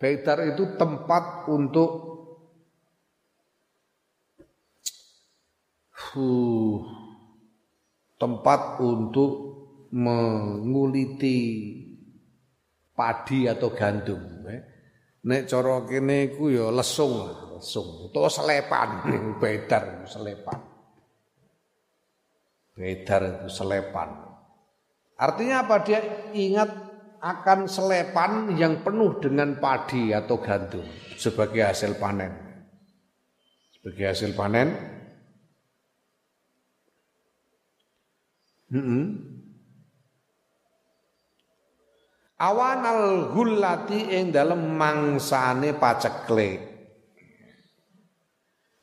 [0.00, 1.90] baidar itu tempat untuk
[5.92, 6.80] huh,
[8.16, 9.32] tempat untuk
[9.92, 11.38] menguliti
[12.96, 14.62] padi atau gandum eh.
[15.28, 17.28] nek cara kene iku ya lesung
[17.60, 18.88] lesung utawa selepan
[19.36, 20.70] baidar selepan
[22.80, 24.08] Beredar itu selepan.
[25.20, 25.84] Artinya apa?
[25.84, 26.00] Dia
[26.32, 26.89] ingat
[27.20, 30.84] akan selepan yang penuh dengan padi atau gandum
[31.20, 32.32] sebagai hasil panen.
[33.76, 34.68] Sebagai hasil panen.
[38.72, 39.04] Mm -hmm.
[42.40, 43.04] Awan al
[43.36, 46.72] gulati ing dalam mangsane paceklik.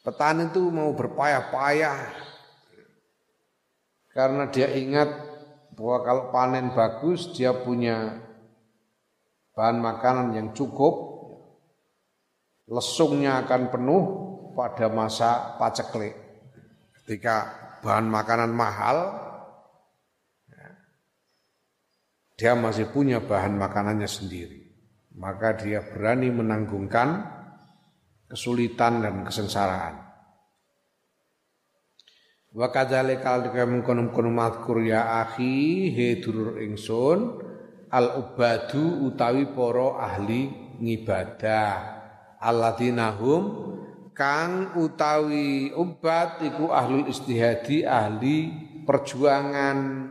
[0.06, 2.00] Petani itu mau berpayah-payah
[4.14, 5.10] karena dia ingat
[5.74, 8.27] bahwa kalau panen bagus dia punya
[9.58, 11.18] bahan makanan yang cukup,
[12.70, 14.04] lesungnya akan penuh
[14.54, 16.14] pada masa paceklik.
[17.02, 17.36] Ketika
[17.82, 19.18] bahan makanan mahal,
[22.38, 24.70] dia masih punya bahan makanannya sendiri.
[25.18, 27.26] Maka dia berani menanggungkan
[28.30, 30.06] kesulitan dan kesengsaraan.
[32.54, 37.47] Wa kadzalika alika mengkono-kono mazkur ya akhi he durur ingsun
[37.92, 41.74] al ubadu utawi para ahli ngibadah
[42.40, 43.44] alladzina hum
[44.12, 48.38] kang utawi ubat iku ahli istihadi ahli
[48.84, 50.10] perjuangan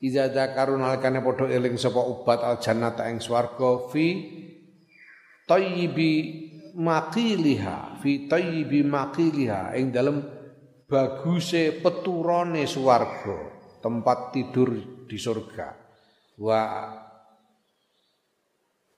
[0.00, 4.06] Iza dzakarun alikane padha eling sapa ubat al jannata ing swarga fi
[5.44, 6.12] tayyibi
[6.72, 10.24] maqiliha fi tayyibi maqiliha ing dalem
[10.88, 13.38] baguse peturone swarga,
[13.84, 15.79] tempat tidur di surga.
[16.40, 16.60] Wa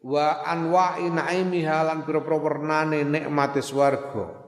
[0.02, 4.40] wa anwa'i naimiha lan pira-pira wernane nikmate swarga.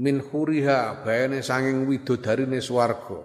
[0.00, 3.20] Min khuriha bayane sanging widodarine swarga.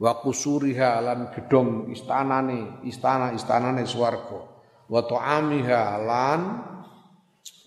[0.00, 4.40] Wa kusuriha lan gedong istanane, istana-istanane swarga.
[4.86, 6.40] Wa ta'amiha lan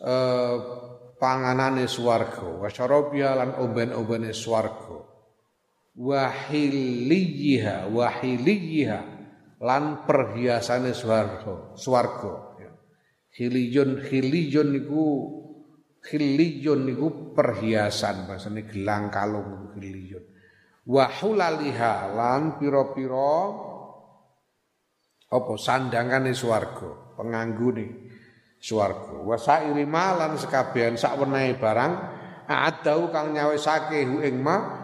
[0.01, 0.55] eh,
[1.19, 2.47] panganane swarga.
[2.63, 5.03] Wa syarabiha lan omben-ombene swarga
[5.95, 9.03] wahiliyiha wahiliyiha
[9.63, 12.71] lan perhiasane swarga swarga ya.
[13.39, 15.05] hiliyun hiliyun niku
[16.03, 20.23] hiliyun niku perhiasan bahasane gelang kalung hiliyun
[20.83, 23.39] wahulaliha lan pira-pira
[25.31, 28.11] apa sandangane swarga penganggune
[28.59, 31.93] swarga wasairi malan sekabian sak wenehe barang
[32.51, 34.83] adau kang nyawesake hu ing ma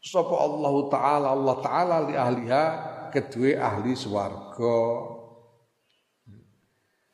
[0.00, 2.64] sapa Allah taala Allah taala li ahliha
[3.10, 4.80] kedua ahli swarga.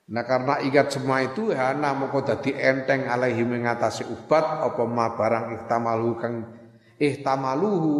[0.04, 5.56] Nah karena ingat semua itu ya moko dadi enteng alaihi mengatasi ubat apa ma barang
[5.56, 6.34] ihtamalu kang
[7.00, 7.94] ihtamaluhu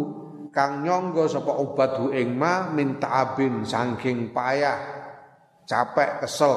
[0.53, 4.77] kang nyonggo sapa ubat hu ing ma minta abin saking payah
[5.65, 6.55] capek kesel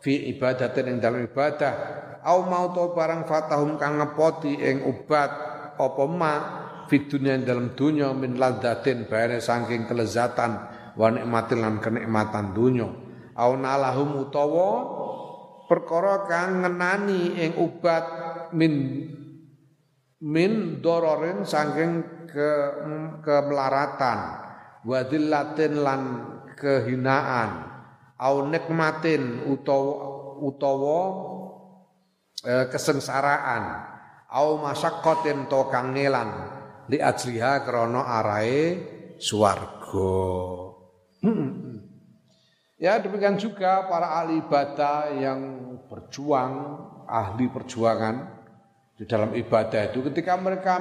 [0.00, 2.00] fi ibadatin ing dalam ibadah.
[2.20, 5.30] Au mau to barang fatahum kang ngepoti ing ubat
[5.76, 6.59] apa ma
[6.90, 10.58] fit dunia dalam dunia min ladatin bayane saking kelezatan
[10.98, 12.90] wa nikmatin lan kenikmatan dunia
[13.38, 14.70] au nalahum utawa
[15.70, 18.04] perkara kang ngenani ing ubat
[18.50, 19.06] min
[20.18, 22.50] min dororin saking ke
[23.22, 24.50] kemelaratan
[24.84, 26.02] wadillatin lan
[26.60, 27.50] kehinaan.
[28.20, 29.94] Au nikmatin utawa
[30.44, 31.00] utawa
[32.44, 33.88] e, kesengsaraan.
[34.28, 36.59] Au masakkotin to kangelan
[36.90, 38.62] li ajliha krana arahe
[39.22, 40.18] swarga.
[42.80, 45.40] Ya demikian juga para ahli ibadah yang
[45.86, 48.40] berjuang, ahli perjuangan
[48.96, 50.80] di dalam ibadah itu ketika mereka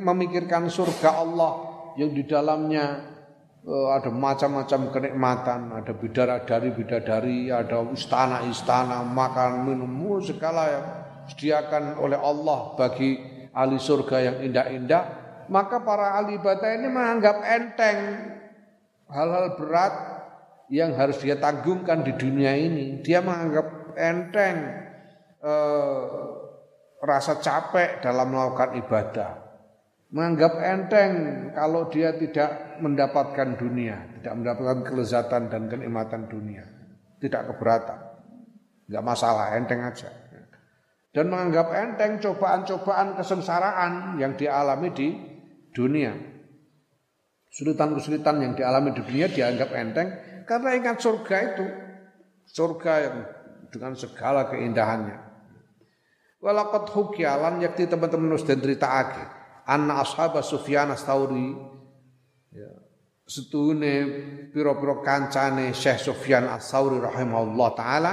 [0.00, 1.52] memikirkan surga Allah
[2.00, 3.12] yang di dalamnya
[3.60, 10.84] eh, ada macam-macam kenikmatan, ada bidadari bidadari, ada istana-istana, makan minum segala yang
[11.28, 13.20] disediakan oleh Allah bagi
[13.52, 17.98] ahli surga yang indah-indah maka para ahli ibadah ini menganggap enteng
[19.08, 19.94] hal-hal berat
[20.68, 23.00] yang harus dia tanggungkan di dunia ini.
[23.00, 24.56] Dia menganggap enteng
[25.40, 26.04] eh,
[27.00, 29.30] rasa capek dalam melakukan ibadah.
[30.08, 31.12] Menganggap enteng
[31.52, 36.64] kalau dia tidak mendapatkan dunia, tidak mendapatkan kelezatan dan kenikmatan dunia.
[37.20, 37.98] Tidak keberatan.
[38.88, 40.08] Enggak masalah, enteng aja.
[41.12, 45.08] Dan menganggap enteng cobaan-cobaan kesengsaraan yang dialami di
[45.72, 46.14] dunia.
[47.48, 50.08] Kesulitan-kesulitan yang dialami di dunia dianggap enteng
[50.44, 51.66] karena ingat surga itu.
[52.48, 53.16] Surga yang
[53.68, 55.16] dengan segala keindahannya.
[56.38, 59.24] Walakot hukialan yakti teman-teman dan cerita ake.
[59.68, 61.52] Anna ashabah Sufyan Astauri.
[62.54, 62.70] Ya.
[63.28, 63.94] Setune
[64.54, 68.12] piro-piro kancane Syekh Sufyan Astauri rahimahullah ta'ala.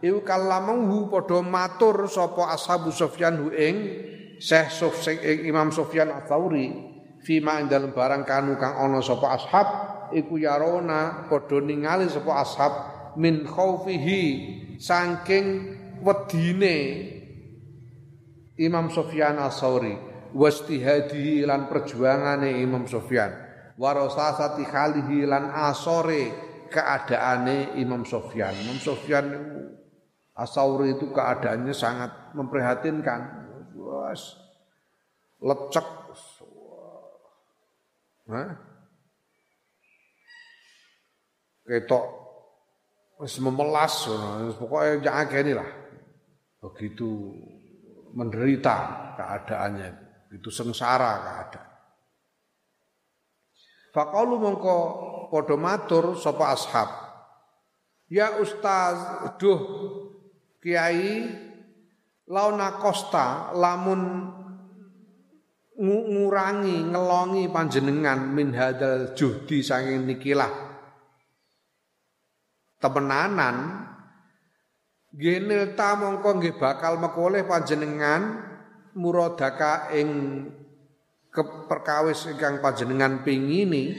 [0.00, 3.76] Iku kalamahu podo matur sopo ashabu Sufyan hu ing
[4.40, 6.88] Syekh Sufyan Imam Sufyan Astauri.
[7.20, 9.68] Fima ing dalam barang kanu kang ono sopo ashab.
[10.16, 12.72] Iku yarona podo ningali sopo ashab
[13.20, 14.24] min khaufihi
[14.80, 15.46] saking
[16.00, 16.76] wedine
[18.60, 19.96] Imam Sofyan As-Sauri
[20.36, 23.32] wastihadihi lan perjuangane Imam Sofyan
[23.80, 26.32] warasasati khalihi lan asore
[26.68, 29.26] keadaane Imam Sofyan Imam Sofyan
[30.36, 33.49] As-Sauri itu keadaannya sangat memprihatinkan
[34.10, 34.34] was
[35.38, 35.86] lecek.
[38.30, 38.50] Hah?
[41.66, 42.06] ketok.
[43.20, 44.08] Wis memelas
[44.56, 45.70] pokoknya jangan ini lah
[46.64, 47.36] begitu
[48.16, 48.76] menderita
[49.20, 49.90] keadaannya.
[50.34, 51.68] Itu sengsara keadaan.
[53.90, 54.76] Fakalu mongko
[55.28, 56.88] podo matur sapa ashab.
[58.08, 58.96] Ya ustaz
[59.36, 59.60] duh
[60.64, 61.49] kiai
[62.30, 64.30] launa kosta lamun
[65.80, 70.70] ngurangi ngelongi panjenengan min hadal juhdi saking nikilah.
[72.80, 73.84] Temenanan
[75.10, 78.46] genil ta mongko nggih bakal mekoleh panjenengan
[78.94, 80.08] muradaka ing
[81.34, 83.98] keperkawis ingkang panjenengan pingini.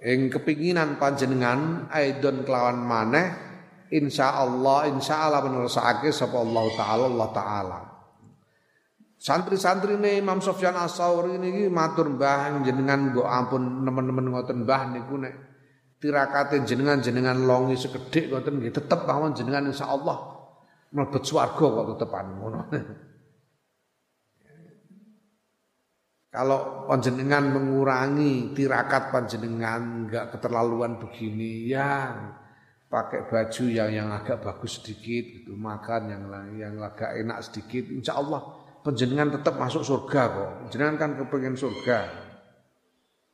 [0.00, 3.49] Ing kepinginan panjenengan aidon kelawan maneh
[3.90, 7.80] insyaallah insyaallah menersake sapa Allah taala Allah taala
[9.20, 15.20] Santri-santri nih Imam Sofyan As-Sauri niki matur mbah jenengan mbok ampun nemen-nemen ngoten mbah niku
[15.20, 15.34] nek
[16.00, 20.40] tirakate jenengan-jenengan longi sekedhik ngoten nggih tetep mawon jenengan insyaallah
[20.96, 22.60] mlebet swarga kok tetepan ngono.
[26.30, 32.14] Kalau panjenengan mengurangi tirakat panjenengan enggak keterlaluan begini ya
[32.90, 36.22] pakai baju yang yang agak bagus sedikit gitu makan yang
[36.58, 38.42] yang agak enak sedikit insya Allah
[38.82, 42.30] panjenengan tetap masuk surga kok jenengan kan kepengen surga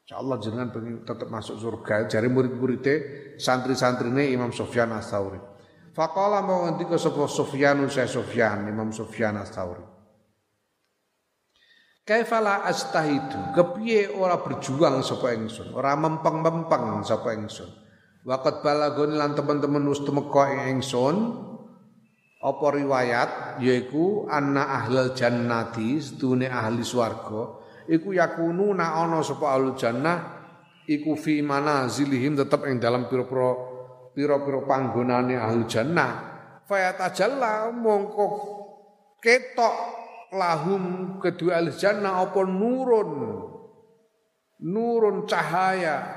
[0.06, 2.06] Insyaallah jenengan pengen tetap masuk surga.
[2.06, 2.94] Jari murid-muridnya
[3.42, 5.42] santri-santrine Imam Sufyan Ats-Tsauri.
[5.90, 9.82] Faqala mau ngendika sapa Sufyan saya Sufyan Imam Sufyan Ats-Tsauri.
[12.06, 17.66] Kaifala astahidu, kepiye ora berjuang sapa ingsun, ora mempeng-mempeng sapa ingsun.
[18.26, 21.46] Waqat balagon lan teman-teman wis temeka ing ingsun
[22.42, 23.62] apa riwayat?
[23.62, 30.42] Yaiku anna ahlal jannati sedune ahli swarga iku yakunu na ana sapa ahlul jannah
[30.90, 33.54] iku fi manazilihim tetep ing dalam pira-pira
[34.10, 36.34] pira-pira panggonane ahlul jannah.
[36.66, 38.26] Fayatajalla mongko
[39.22, 39.76] ketok
[40.34, 40.82] lahum
[41.22, 43.10] kedua ahli jannah apa nurun?
[44.66, 46.15] Nurun cahaya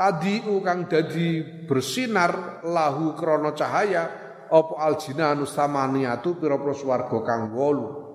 [0.00, 4.08] tadi kang dadi bersinar lahu krono cahaya
[4.48, 8.08] apa aljinanu samaniatu pira-pira swarga kang wolu?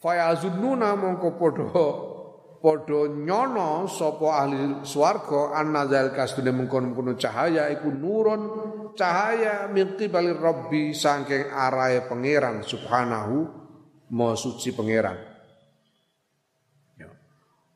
[0.00, 1.84] Fayazunnuna mongko padha
[2.64, 8.42] padha nyono sapa ahli swarga annazal kasdune mengkon-mengkono cahaya iku nurun
[8.96, 13.48] cahaya min qibalir rabbi saking arahe pangeran subhanahu
[14.16, 15.33] ma suci pangeran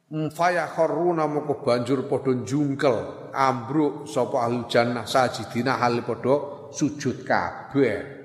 [0.08, 8.18] faya kharuna mongko banjur padha jungkel ambruk sapa ahli jannah sajidina hal padha sujud kabeh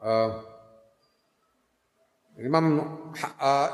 [0.00, 0.30] uh,
[2.36, 2.64] Imam
[3.40, 3.68] uh,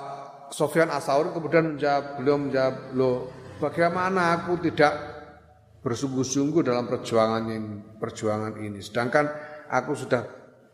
[0.52, 3.10] Sofyan Asaur kemudian menjawab, beliau menjawab, lo
[3.58, 4.94] bagaimana aku tidak
[5.82, 8.78] bersungguh-sungguh dalam perjuangan ini, perjuangan ini.
[8.78, 9.26] Sedangkan
[9.66, 10.22] aku sudah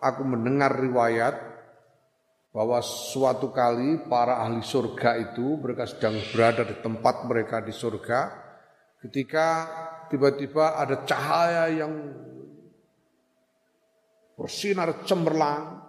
[0.02, 1.47] aku mendengar riwayat
[2.48, 8.20] bahwa suatu kali para ahli surga itu mereka sedang berada di tempat mereka di surga
[9.04, 9.46] ketika
[10.08, 11.92] tiba-tiba ada cahaya yang
[14.38, 15.82] bersinar cemerlang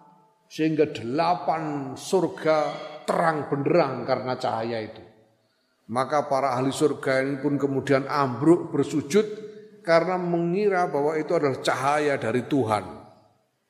[0.50, 2.58] sehingga delapan surga
[3.06, 5.02] terang benderang karena cahaya itu.
[5.90, 9.26] Maka para ahli surga ini pun kemudian ambruk bersujud
[9.82, 12.86] karena mengira bahwa itu adalah cahaya dari Tuhan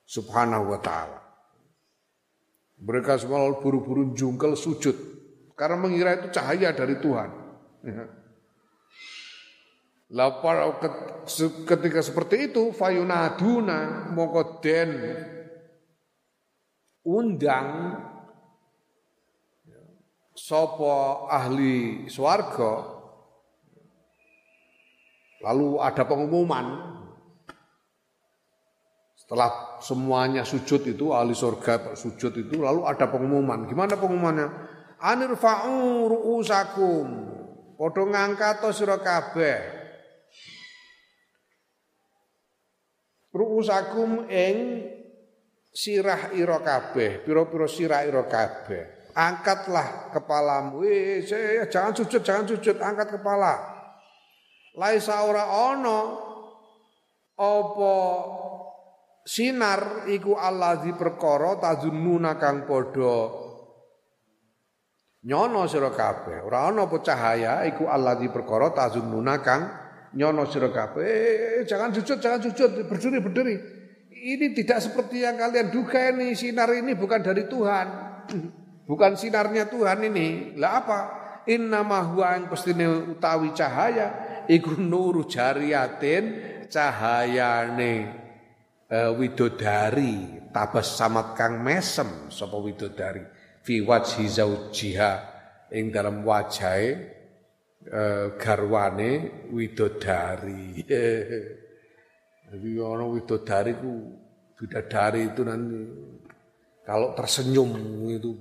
[0.04, 1.19] subhanahu wa ta'ala.
[2.80, 4.96] Mereka semua buru-buru jungkel sujud
[5.60, 7.30] karena mengira itu cahaya dari Tuhan.
[7.84, 8.06] Ya.
[10.10, 10.80] Lapar
[11.70, 14.90] ketika seperti itu fayunaduna moko den
[17.06, 18.00] undang
[20.34, 22.98] sopo ahli swarga
[25.46, 26.68] lalu ada pengumuman
[29.14, 33.68] setelah semuanya sujud itu ahli surga sujud itu lalu ada pengumuman.
[33.68, 34.48] Gimana pengumumannya?
[35.00, 37.08] Anirfa'u ru'usakum.
[37.80, 39.60] Padha ngangkat sira kabeh.
[43.32, 44.84] Ru'usakum ing
[45.70, 49.14] sirah ira kabeh pira-pira sirah ira kabeh.
[49.16, 50.84] Angkatlah kepalamu.
[50.86, 51.24] Eh,
[51.68, 53.58] jangan sujud, jangan sujud, angkat kepala.
[54.78, 56.00] Laisa ora ono
[57.40, 57.96] apa
[59.24, 63.20] sinar iku Allah di perkara tazunnuna kang padha
[65.26, 66.44] nyono sira kabeh.
[66.48, 69.62] Ora ono apa cahaya iku Allah di perkara tazunnuna kang
[70.16, 71.04] nyono sira kabeh.
[71.04, 73.56] Eh, jangan sujud, jangan sujud, berdiri, berdiri.
[74.20, 77.88] Ini tidak seperti yang kalian duga ini, sinar ini bukan dari Tuhan.
[78.90, 80.58] Bukan sinarnya Tuhan ini.
[80.58, 81.00] Lah apa?
[81.46, 87.94] Inna huwa yang pestine utawi cahaya iku nuru jariatin cahayane
[88.90, 93.24] uh, widodari tabas samat kang mesem sapa widodari
[93.62, 95.12] fi wajhi zaujiha
[95.74, 96.90] ing dalam wajahe
[97.94, 100.82] uh, garwane widodari.
[102.50, 104.10] Jadi orang widodari ku
[104.58, 105.82] bidadari itu nanti
[106.82, 107.78] kalau tersenyum
[108.10, 108.34] itu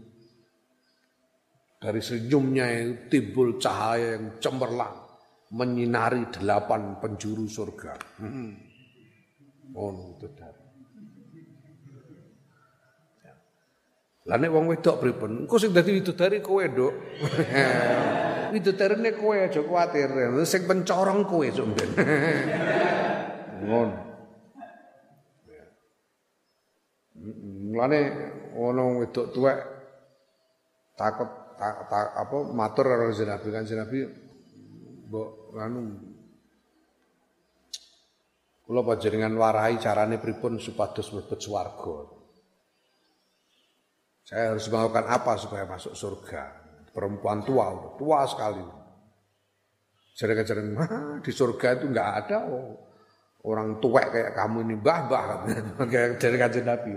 [1.78, 4.96] dari senyumnya itu timbul cahaya yang cemerlang
[5.54, 7.94] menyinari delapan penjuru surga.
[8.18, 8.67] Hmm.
[9.78, 10.62] Itu dari.
[13.22, 13.32] Ya.
[14.26, 15.46] Lah nek wong wedok pripun?
[15.46, 16.94] Engko sing dadi widodari kowe, Nduk.
[18.54, 20.10] Widodarine kowe aja kuwatir.
[20.42, 21.90] Sing pencorong kowe sok ben.
[23.68, 23.96] Ngono.
[25.46, 25.64] Ya.
[27.70, 28.00] Mulane
[28.58, 29.58] ana wedok tuwek
[30.98, 33.98] takut ta, ta, apa matur karo Nabi kan Nabi
[35.06, 36.07] mbok anu
[38.68, 42.04] kula panjenengan warai carane pripun supados mlebet swarga.
[44.28, 46.68] Saya harus melakukan apa supaya masuk surga?
[46.92, 48.60] Perempuan tua, tua sekali.
[50.20, 50.68] Jarang-jarang
[51.24, 52.76] di surga itu enggak ada oh,
[53.48, 55.24] orang tua kayak kamu ini mbah-mbah
[55.88, 56.92] kayak dari kanjeng Nabi.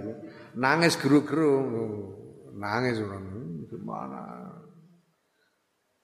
[0.60, 1.56] Nangis geru-geru,
[2.52, 3.32] nangis orang
[3.72, 4.42] gimana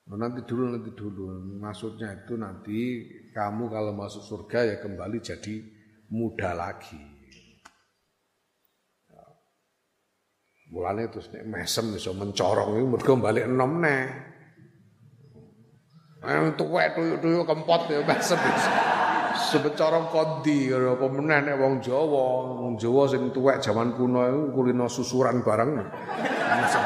[0.08, 1.60] Oh, nanti dulu, nanti dulu.
[1.60, 2.80] Maksudnya itu nanti
[3.38, 5.62] kamu kalau masuk surga ya kembali jadi
[6.10, 6.98] muda lagi.
[9.14, 9.26] Ya.
[10.74, 14.06] Mulane terus nek mesem iso mencorong iku mergo balik enom neh.
[16.26, 18.42] Eh tuwek tuyuk-tuyuk kempot ya mesem.
[19.38, 24.90] Sebecorong kondi apa meneh nek wong Jawa, wong Jawa sing tuwek jaman kuno iku kulino
[24.90, 25.78] susuran bareng.
[26.58, 26.84] Mesem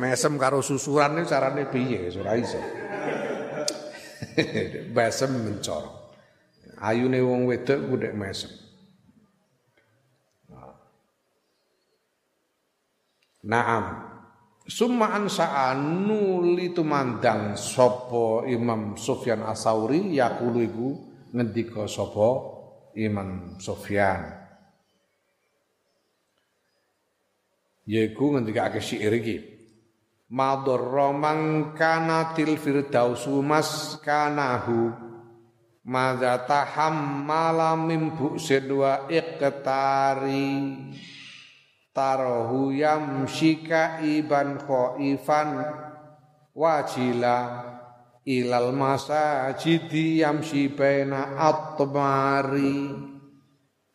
[0.00, 2.79] mesem karo susuran ini carane piye ora iso.
[4.96, 5.84] mesem mencor.
[6.80, 8.52] Ayune wong wedok ku nek mesem.
[13.44, 13.84] Naam.
[14.70, 20.88] Summa ansa'an nuli tumandang sapa Imam Sufyan Asauri yaqulu iku
[21.34, 22.28] ngendika sapa
[22.94, 24.40] Imam Sufyan.
[27.90, 29.59] Yaiku ngendikake syair iki
[30.30, 35.10] madorra man kana til firdausu maskanahu
[35.84, 40.78] madza tahammala min bu'sin wa iqtari.
[41.90, 45.66] Tarahu yamshika iban khaifan.
[46.54, 47.38] Wajila
[48.26, 52.90] ilal masajidi yamshi baina atmari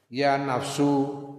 [0.09, 1.34] ya nafsu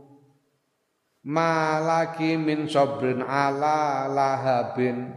[1.27, 5.11] malaki min sabrin ala lahabin.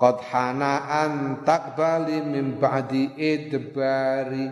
[0.00, 4.48] Qad hana an takbali min ba'di idbari.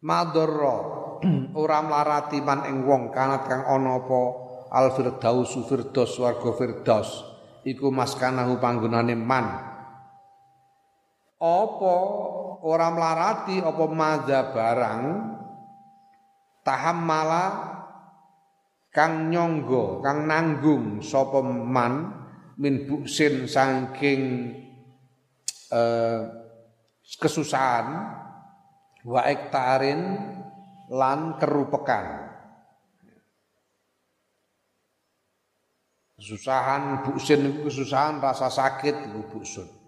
[0.00, 0.78] Madorro
[1.60, 4.22] ora mlarati man ing wong kanat kang ana apa?
[4.70, 7.10] Al firdaus firdaus warga firdaus.
[7.66, 9.46] Iku maskanahu panggonane man.
[11.42, 11.96] Apa
[12.62, 15.04] ora mlarati apa madza barang
[16.66, 17.46] tahammala
[18.90, 21.40] kang nyonggo kang nanggung sapa
[22.60, 24.52] min buksin saking
[25.72, 26.20] eh,
[27.16, 27.86] kesusahan
[29.08, 30.00] wa ektarin
[30.92, 32.28] lan kerupekan.
[36.20, 39.79] Kesusahan buksin kesusahan rasa sakit itu buksun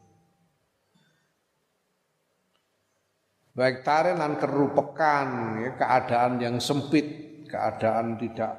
[3.52, 8.56] baik taren lan kerupekan ya, keadaan yang sempit keadaan tidak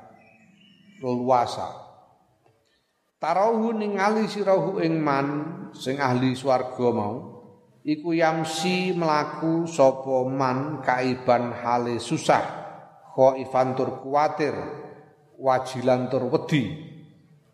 [1.02, 1.82] leluasa.
[3.18, 5.28] Tarahu ningali sirahu ing man
[5.74, 7.16] sing ahli swarga mau
[7.82, 12.44] iku yamsi melaku sapa man kaiban hale susah
[13.16, 14.54] khaifan tur kuatir
[15.40, 16.92] wajilan tur wedi.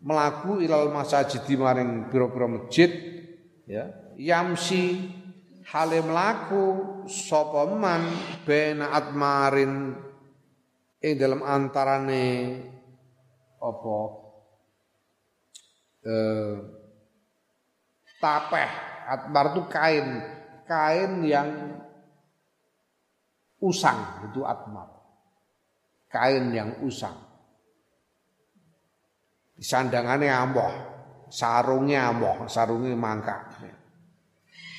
[0.00, 2.88] Melaku ilal masajid maring pira-pira masjid
[3.68, 5.12] ya yamsi
[5.70, 6.62] hale mlaku
[7.06, 8.02] sapa man
[8.42, 9.94] bena atmarin
[10.98, 12.26] ing dalam antarane
[13.62, 13.98] apa?
[16.04, 16.54] Eh
[18.20, 18.70] tapeh.
[19.10, 20.06] Atmar itu kain.
[20.70, 21.50] Kain yang
[23.58, 24.86] usang itu atmar.
[26.06, 27.18] Kain yang usang.
[29.60, 30.72] Sandangannya amoh
[31.30, 33.60] sarungnya amoh sarungnya mangkak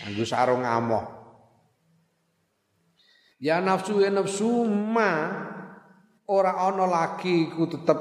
[0.07, 1.05] Anggo sarung amoh.
[3.41, 5.29] Ya nafsu ya nafsu ma
[6.29, 7.97] ora ana lagi ku tetep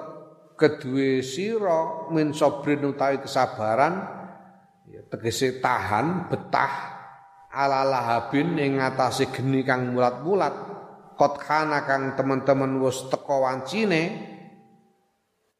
[0.61, 4.05] kedue sira min sabrin utawi kesabaran
[4.92, 6.72] ya tegese tahan betah
[7.48, 10.53] ala lahabin ing ngatasé geni kang mulat-mulat
[11.16, 14.28] kot kana kang teman-teman wis teko wancine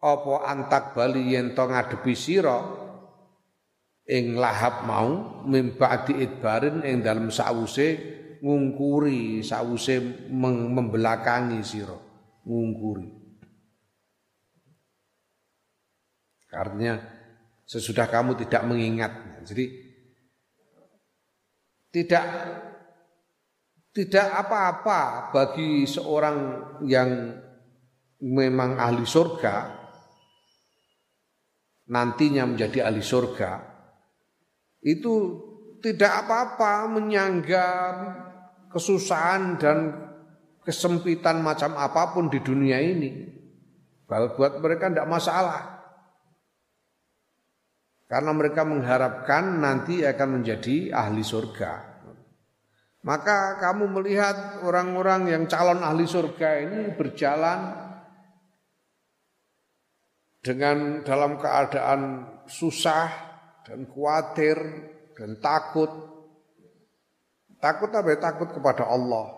[0.01, 2.80] apa antak bali yen to ngadepi sira
[4.11, 7.95] ing lahap mau mimba'di idbarin ing dalam sause
[8.43, 11.95] ngungkuri sause membelakangi sira.
[12.43, 13.07] Ngungkuri.
[16.51, 16.99] Artinya
[17.63, 19.13] sesudah kamu tidak mengingat.
[19.47, 19.65] Jadi
[21.95, 22.25] tidak
[23.95, 26.39] tidak apa-apa bagi seorang
[26.87, 27.39] yang
[28.23, 29.79] memang ahli surga
[31.91, 33.70] nantinya menjadi ahli surga
[34.81, 35.14] itu
[35.81, 37.68] tidak apa-apa menyangga
[38.72, 39.78] kesusahan dan
[40.64, 43.28] kesempitan macam apa pun di dunia ini.
[44.11, 45.81] Buat mereka tidak masalah.
[48.11, 51.91] Karena mereka mengharapkan nanti akan menjadi ahli surga.
[53.01, 57.72] Maka kamu melihat orang-orang yang calon ahli surga ini berjalan
[60.45, 62.01] dengan dalam keadaan
[62.45, 63.30] susah,
[63.67, 64.57] dan khawatir
[65.17, 65.91] dan takut.
[67.61, 68.09] Takut apa?
[68.09, 68.19] Ya?
[68.19, 69.37] Takut kepada Allah.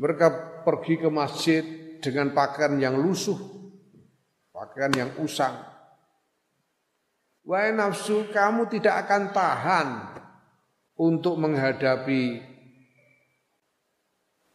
[0.00, 0.26] Mereka
[0.64, 1.60] pergi ke masjid
[2.00, 3.36] dengan pakaian yang lusuh,
[4.48, 5.60] pakaian yang usang.
[7.44, 9.88] Wahai nafsu, kamu tidak akan tahan
[10.96, 12.40] untuk menghadapi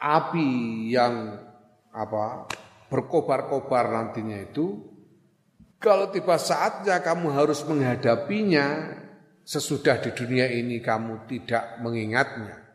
[0.02, 0.50] api
[0.94, 1.42] yang
[1.90, 2.46] apa
[2.94, 4.95] berkobar-kobar nantinya itu
[5.86, 8.98] kalau tiba saatnya kamu harus menghadapinya
[9.46, 12.66] sesudah di dunia ini kamu tidak mengingatnya.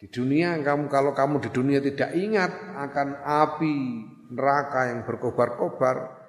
[0.00, 3.76] Di dunia kamu kalau kamu di dunia tidak ingat akan api
[4.32, 6.24] neraka yang berkobar-kobar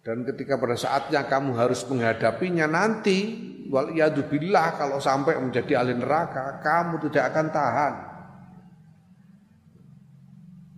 [0.00, 3.36] dan ketika pada saatnya kamu harus menghadapinya nanti
[3.68, 7.94] wal billah kalau sampai menjadi ahli neraka kamu tidak akan tahan.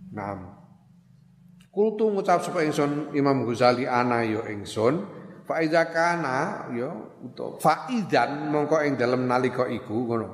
[0.09, 0.58] Nah,
[1.79, 4.99] Kultu ngucap sapa ingsun Imam Ghazali ana yo ya ingsun.
[5.47, 6.89] Fa iza kana yo ya,
[7.23, 10.27] utawa faidan mongko ing dalem nalika iku ngono.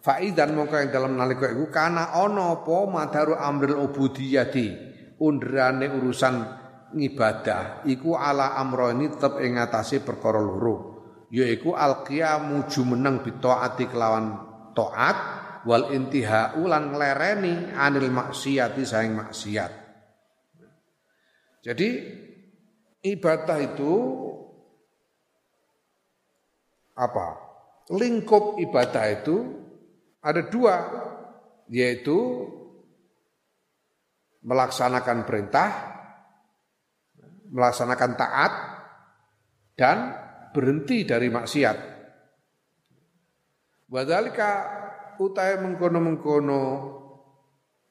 [0.00, 4.72] Faidan mongko ing dalem nalika iku kana ana apa madaru amril ubudiyati?
[5.20, 6.34] Undrane urusan
[6.96, 10.96] ngibadah iku ala amroni tetep ing ngatasé perkara loro
[11.28, 14.32] yaiku alqiyamu jumeneng bitaati kelawan
[14.72, 15.16] taat
[15.68, 19.85] wal intihau lan nglereni anil maksiati saing maksiat
[21.66, 21.88] jadi
[23.02, 23.92] ibadah itu
[26.94, 27.42] apa?
[27.90, 29.36] Lingkup ibadah itu
[30.22, 30.74] ada dua,
[31.66, 32.46] yaitu
[34.46, 35.70] melaksanakan perintah,
[37.50, 38.52] melaksanakan taat,
[39.74, 40.14] dan
[40.54, 41.78] berhenti dari maksiat.
[43.90, 44.50] Wadalika
[45.18, 46.62] utai mengkono-mengkono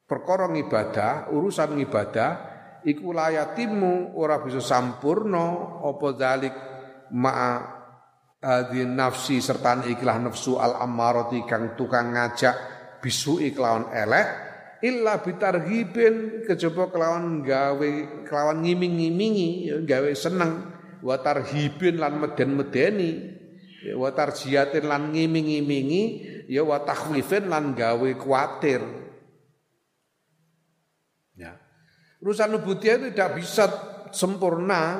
[0.07, 2.54] perkara ibadah, urusan ibadah
[2.85, 6.55] iku layatimu ora bisa sampurno apa dalik
[7.11, 7.51] ma'a
[8.45, 12.55] adi nafsi serta ikhlah nafsu al ammarati kang tukang ngajak
[13.01, 14.27] bisu iklawan elek
[14.85, 17.91] illa bitarhibin kejaba kelawan gawe
[18.29, 20.51] kelawan ngiming-ngimingi ya, gawe seneng
[21.01, 23.11] wa tarhibin lan meden-medeni
[23.81, 26.03] ya, wa tarjiatin lan ngiming-ngimingi
[26.49, 29.04] ya wa lan gawe kuatir
[32.25, 33.69] Urusan ubudiyah itu tidak bisa
[34.09, 34.97] sempurna.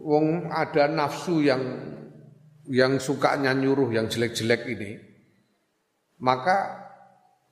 [0.00, 1.60] Wong ada nafsu yang
[2.72, 4.96] yang sukanya nyuruh yang jelek-jelek ini.
[6.24, 6.88] Maka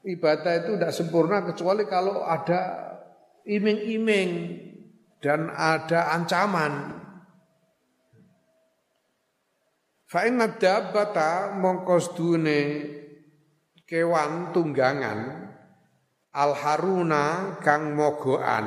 [0.00, 2.88] ibadah itu tidak sempurna kecuali kalau ada
[3.44, 4.30] iming-iming
[5.20, 7.04] dan ada ancaman.
[10.08, 12.16] Fa inna dabbata mongko
[13.84, 15.49] kewan tunggangan
[16.34, 18.66] al haruna kang mogoan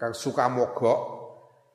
[0.00, 1.00] kang suka mogok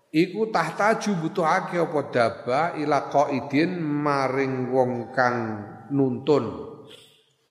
[0.10, 5.38] iku tahtaju butuhake apa daba ila qaidin maring wong kang
[5.94, 6.46] nuntun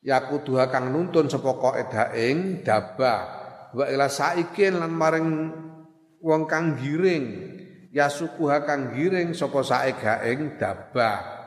[0.02, 3.14] yakuduha kang nuntun sapa qaid ing daba
[3.70, 5.28] wa ila saikin lan maring
[6.24, 7.54] wong kang giring
[7.94, 11.43] ya sukuha kang giring sapa sae gaeng dabah.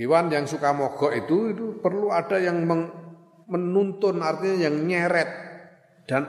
[0.00, 2.64] Hewan yang suka mogok itu itu perlu ada yang
[3.44, 5.28] menuntun artinya yang nyeret
[6.08, 6.24] dan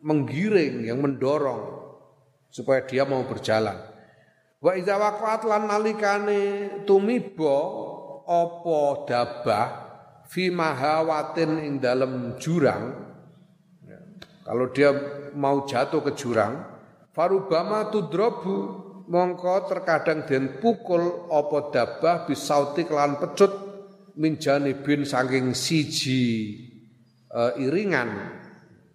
[0.00, 1.84] menggiring, yang mendorong
[2.48, 3.76] supaya dia mau berjalan.
[4.64, 6.40] Wa iza waqa'at lan nalikane
[6.88, 7.60] tumiba
[8.24, 9.68] apa dabah
[10.24, 13.04] fi mahawatin ing dalam jurang
[14.44, 14.92] kalau dia
[15.32, 16.60] mau jatuh ke jurang,
[17.16, 23.52] farubama tudrobu mongko terkadang den pukul opo dabah bisauti kelan pecut
[24.16, 26.54] minjani bin saking siji
[27.30, 28.10] uh, iringan,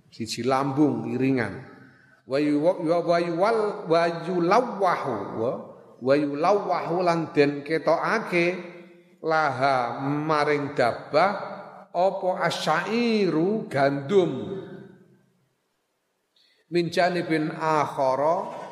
[0.10, 1.68] siji lambung iringan.
[2.30, 5.18] Wayu wayu wal wayu lawahu
[5.98, 8.54] wayu lawahu lan den ketokake
[9.26, 11.32] laha maring dabah
[11.90, 14.62] opo asyairu gandum
[16.70, 18.69] min janibin akhara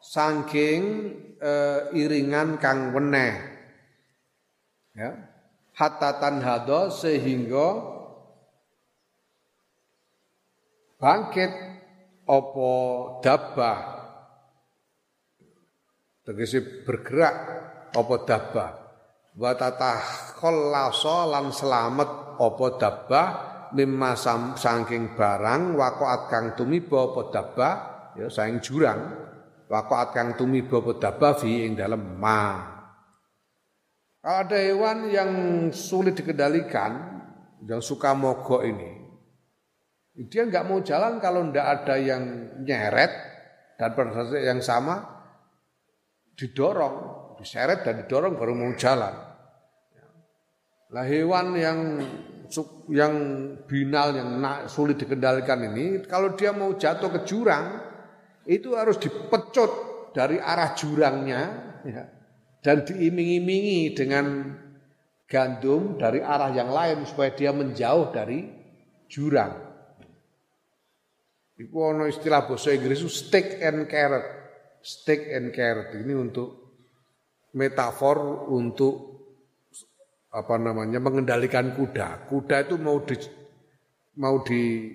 [0.00, 3.36] saking uh, iringan kang weneh.
[4.96, 5.10] Ya.
[5.76, 8.00] Hatta tanhado sehingga
[11.00, 11.52] bangkit
[12.28, 12.72] opo
[13.24, 13.80] dabah
[16.20, 17.36] tegese bergerak
[17.96, 18.70] opo dabah
[19.40, 20.36] wa tatah
[21.32, 23.28] lan selamat opo dabah
[23.72, 24.12] mimma
[24.58, 27.70] saking barang waqaat kang tumiba apa dabba
[28.18, 29.19] ya saing jurang
[29.70, 32.66] waqaat kang apa dabba fi ing dalem ma.
[34.20, 35.30] Kalau ada hewan yang
[35.70, 37.22] sulit dikendalikan
[37.64, 39.00] yang suka mogok ini
[40.28, 42.22] dia nggak mau jalan kalau ndak ada yang
[42.66, 43.12] nyeret
[43.78, 45.00] dan pada yang sama
[46.36, 46.96] didorong
[47.40, 49.14] diseret dan didorong baru mau jalan.
[50.90, 51.78] Lah hewan yang
[52.90, 53.14] yang
[53.70, 54.28] binal yang
[54.66, 57.89] sulit dikendalikan ini kalau dia mau jatuh ke jurang
[58.50, 59.70] itu harus dipecut
[60.10, 61.42] dari arah jurangnya
[61.86, 62.02] ya,
[62.58, 64.50] dan diiming-imingi dengan
[65.30, 68.50] gandum dari arah yang lain supaya dia menjauh dari
[69.06, 69.54] jurang.
[71.54, 74.26] Itu ono istilah bahasa Inggris itu stick and carrot.
[74.80, 76.56] Stick and carrot ini untuk
[77.54, 79.22] metafor untuk
[80.32, 82.26] apa namanya mengendalikan kuda.
[82.26, 83.14] Kuda itu mau di
[84.18, 84.90] mau di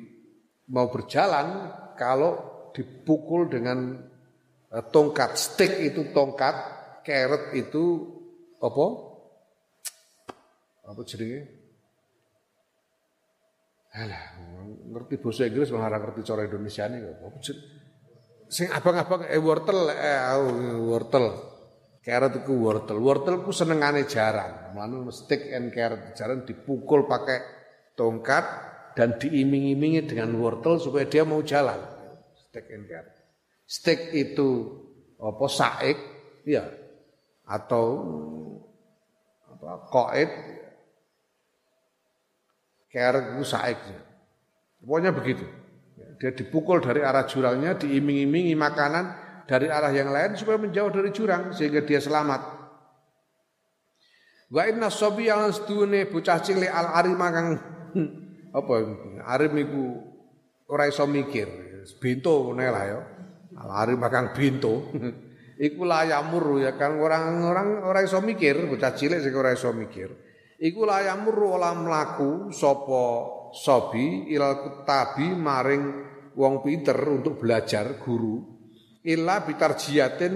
[0.73, 3.95] mau berjalan kalau dipukul dengan
[4.76, 6.55] uh, tongkat stick itu tongkat,
[7.07, 8.03] carrot itu
[8.59, 8.86] apa?
[10.91, 11.63] Apa jenenge?
[13.95, 14.36] Alah,
[14.91, 17.39] ngerti bahasa Inggris malah ngerti cara Indonesia ini apa
[18.51, 20.20] Sing abang-abang eh wortel eh
[20.83, 21.25] wortel.
[22.04, 23.01] Carrot itu wortel.
[23.01, 24.75] Wortel ku senengane jarang.
[24.78, 27.39] Lalu stick and carrot jarang dipukul pakai
[27.97, 28.45] tongkat
[28.93, 31.95] dan diiming-imingi dengan wortel supaya dia mau jalan.
[32.55, 33.15] Stick and carrot.
[33.67, 34.49] Stick itu
[35.19, 35.99] apa saik
[36.47, 36.63] ya
[37.43, 37.86] atau
[39.51, 40.32] apa koid
[42.87, 43.75] carrot itu saik.
[44.79, 45.43] Pokoknya begitu.
[46.15, 49.05] Dia dipukul dari arah jurangnya, diiming-imingi makanan,
[49.51, 52.39] dari arah yang lain supaya menjauh dari jurang sehingga dia selamat.
[54.47, 57.47] Wa inna sobi yang sedune bocah cilik al arima kang
[58.63, 58.73] apa
[59.27, 59.83] arim iku
[60.71, 61.64] ora iso mikir,
[62.01, 62.99] bintu ngene lah ya.
[63.62, 64.89] Al arim kang bintu.
[65.67, 70.12] iku layamur ya kan orang-orang ora iso mikir, bocah cilik sing ora iso mikir.
[70.59, 73.03] Iku layamur olah mlaku sapa
[73.55, 75.83] sobi ilal kutabi maring
[76.36, 78.55] wong pinter untuk belajar guru
[79.05, 80.33] illa bitarjiyatin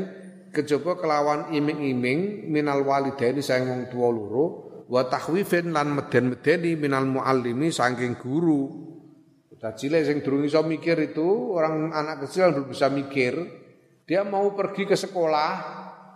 [0.54, 4.46] kejaba kelawan iming-iming minal walidaini sayang wong tuwa loro
[4.90, 8.90] wa tahwifin lan meden-medeni minal muallimi saking guru.
[9.60, 13.36] Bocah cilik sing durung iso mikir itu orang anak kecil yang belum bisa mikir,
[14.08, 15.52] dia mau pergi ke sekolah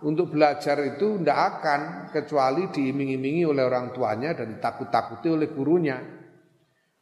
[0.00, 6.00] untuk belajar itu tidak akan kecuali diiming-imingi oleh orang tuanya dan ditakut-takuti oleh gurunya.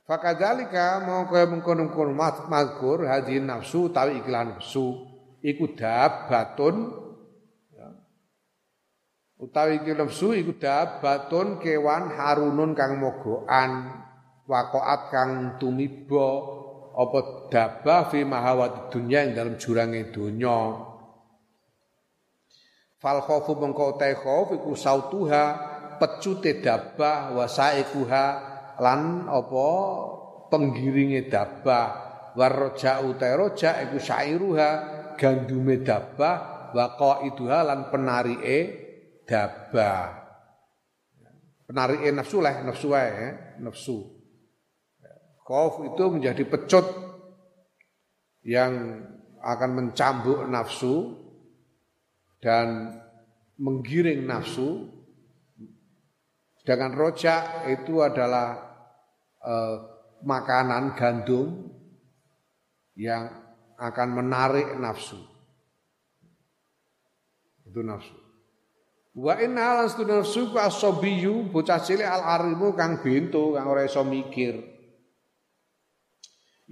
[0.03, 2.11] Fakadzalika mau kaya mengkono-kono
[2.51, 4.99] mazkur hadin nafsu tawi iklan nafsu
[5.47, 6.91] iku dabatun
[7.71, 7.87] ya.
[9.39, 14.02] utawi iki nafsu iku dabatun kewan harunun kang mogokan
[14.53, 16.29] waqaat kang tumiba
[16.93, 20.93] apa dabah fi mahawat dunya ing dalam jurange donya.
[23.01, 25.45] Fal khaufu mengko te khauf iku sautuha
[25.97, 28.27] pecute dabah wa saikuha
[28.77, 29.69] lan apa
[30.53, 31.87] penggiringe dabah
[32.37, 34.71] warja uta roja iku syairuha
[35.17, 38.59] gandume dabah qaiduha lan penarike
[39.27, 40.23] dabah
[41.67, 43.33] penarike nafsu lah nafsu wae eh?
[43.61, 44.22] nafsu
[45.43, 46.87] khauf itu menjadi pecut
[48.43, 49.03] yang
[49.43, 51.19] akan mencambuk nafsu
[52.43, 52.99] dan
[53.59, 54.91] menggiring nafsu
[56.63, 58.55] sedangkan rojak itu adalah
[59.43, 59.77] eh,
[60.23, 61.75] makanan gandum
[62.95, 63.31] yang
[63.79, 65.19] akan menarik nafsu.
[67.67, 68.15] Itu nafsu.
[69.13, 74.72] Wa inna nafsu ku asobiyu bocah cilik al arimu kang bento kang ora iso mikir.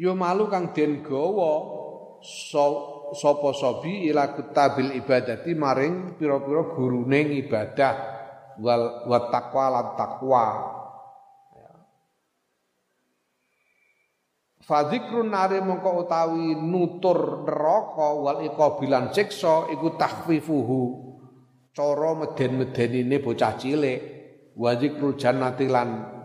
[0.01, 1.61] Yo malu kang den gawa
[3.13, 7.95] sapa sobi ila kutabil ibadati maring pira-pira gurune ibadah
[8.65, 10.47] wal wa taqwa lan taqwa
[14.65, 20.83] Fadikrun nari mongko utawi nutur neraka wal iqabilan siksa iku takhfifuhu.
[21.75, 23.99] Cara meden-medenine bocah cilik.
[24.55, 26.23] Wa zikrul jannati lan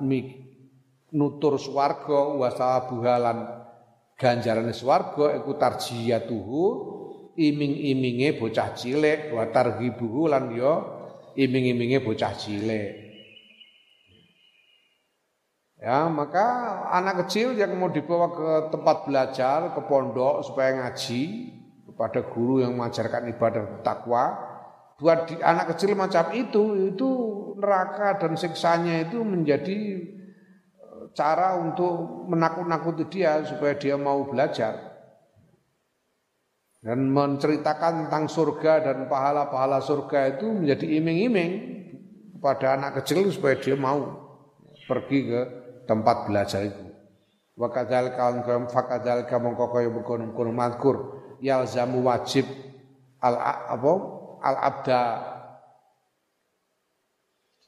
[1.10, 3.65] nutur swarga wa sawabuhalan
[4.16, 6.64] ganjarane swarga iku tarjiyatuhu
[7.36, 10.74] iming-iminge bocah cilik wa targhibuhu lan ya
[11.36, 13.06] iming-iminge bocah cilik.
[15.76, 16.48] Ya, maka
[16.90, 21.22] anak kecil yang mau dibawa ke tempat belajar, ke pondok supaya ngaji
[21.92, 24.34] kepada guru yang mengajarkan ibadah takwa,
[24.96, 27.10] buat di, anak kecil macam itu itu
[27.60, 29.78] neraka dan siksanya itu menjadi
[31.16, 34.94] cara untuk menakut-nakuti dia supaya dia mau belajar.
[36.86, 41.52] Dan menceritakan tentang surga dan pahala-pahala surga itu menjadi iming-iming
[42.38, 44.06] kepada anak kecil supaya dia mau
[44.86, 45.42] pergi ke
[45.90, 46.86] tempat belajar itu.
[47.58, 51.02] Wa kadzalika kaum fakadzalika mongko kaya mengkono-mengkono
[51.42, 52.46] yalzamu wajib
[53.24, 53.40] al
[53.72, 53.94] apa?
[54.46, 55.02] Al abda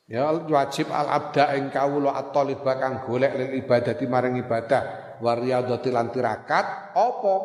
[0.08, 5.20] Ya wajib al abda ing kawula at-thalibah kang golek lil ibadati maring ibadah.
[5.20, 7.36] Wa riyadhati lan tirakat apa?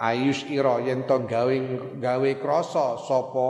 [0.00, 1.56] Ayus ira yen to gawe
[2.00, 3.48] gawe krasa sapa?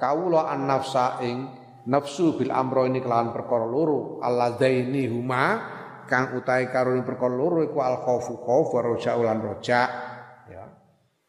[0.00, 1.44] Kawula an nafsa ing
[1.84, 4.16] nafsu bil amro ini kelawan perkara loro.
[4.24, 5.60] Allazaini huma
[6.08, 9.80] kang utahe karone perkara loro iku al khaufu khauf wa roja ulan roja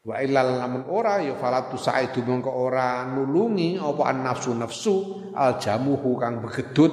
[0.02, 4.94] wa illal lamun ora ya falatu saidu mengko ora nulungi apa an nafsu nafsu
[5.30, 6.90] al jamuhu kang begedut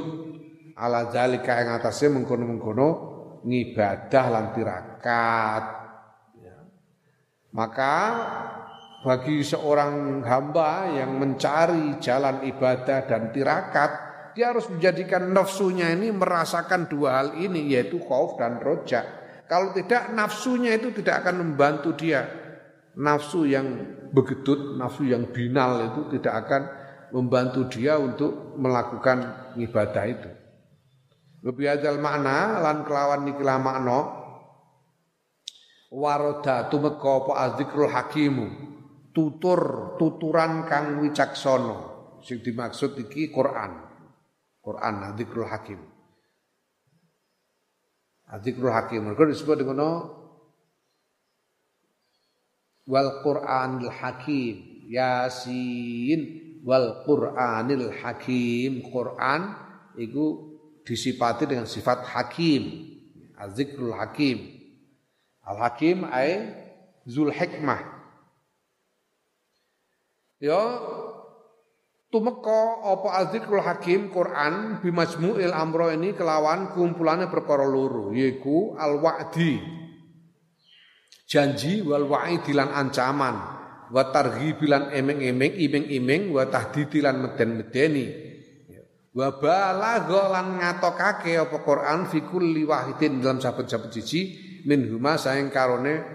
[0.77, 2.89] ala zalika ing atase mengkono-mengkono
[3.43, 5.63] ngibadah lan tirakat
[6.37, 6.57] ya.
[7.57, 7.95] maka
[9.01, 13.91] bagi seorang hamba yang mencari jalan ibadah dan tirakat
[14.37, 19.03] dia harus menjadikan nafsunya ini merasakan dua hal ini yaitu khauf dan roja.
[19.51, 22.38] Kalau tidak nafsunya itu tidak akan membantu dia.
[22.99, 23.67] Nafsu yang
[24.11, 26.61] begedut, nafsu yang binal itu tidak akan
[27.15, 30.29] membantu dia untuk melakukan ibadah itu.
[31.39, 33.99] Lebih adal makna lan kelawan nikilah makna
[35.87, 38.47] waroda tumeka apa azikrul hakimu
[39.15, 41.77] tutur tuturan kang wicaksono
[42.21, 43.89] sing dimaksud iki Quran
[44.69, 45.79] Quran Adzikrul Hakim.
[48.29, 49.01] Adzikrul Hakim.
[49.09, 49.81] Mereka disebut dengan
[52.89, 54.89] wal Qur'anil Hakim.
[54.89, 56.19] Yasin
[56.65, 58.81] wal Qur'anil Hakim.
[58.89, 59.53] Quran
[60.01, 62.89] itu disipati dengan sifat hakim.
[63.37, 64.57] Adzikrul Hakim.
[65.45, 66.57] Al-Hakim ay
[67.05, 67.81] Zul Hikmah.
[70.39, 70.61] Ya
[72.09, 79.78] tumeka apa azikrul hakim Quran bimajmu'il amro ini kelawan kumpulannya perkara loro yaiku al wa'di
[81.29, 83.61] janji wal wa'idi lan ancaman.
[83.89, 88.05] Wa targhibilan emeng-emeng iming-iming wa tahdidilan meden-medeni.
[89.13, 94.21] Wa balagha lan ngatokake apa Quran fi kulli wahidin dalam saben-saben siji
[94.65, 96.05] min huma saeng karone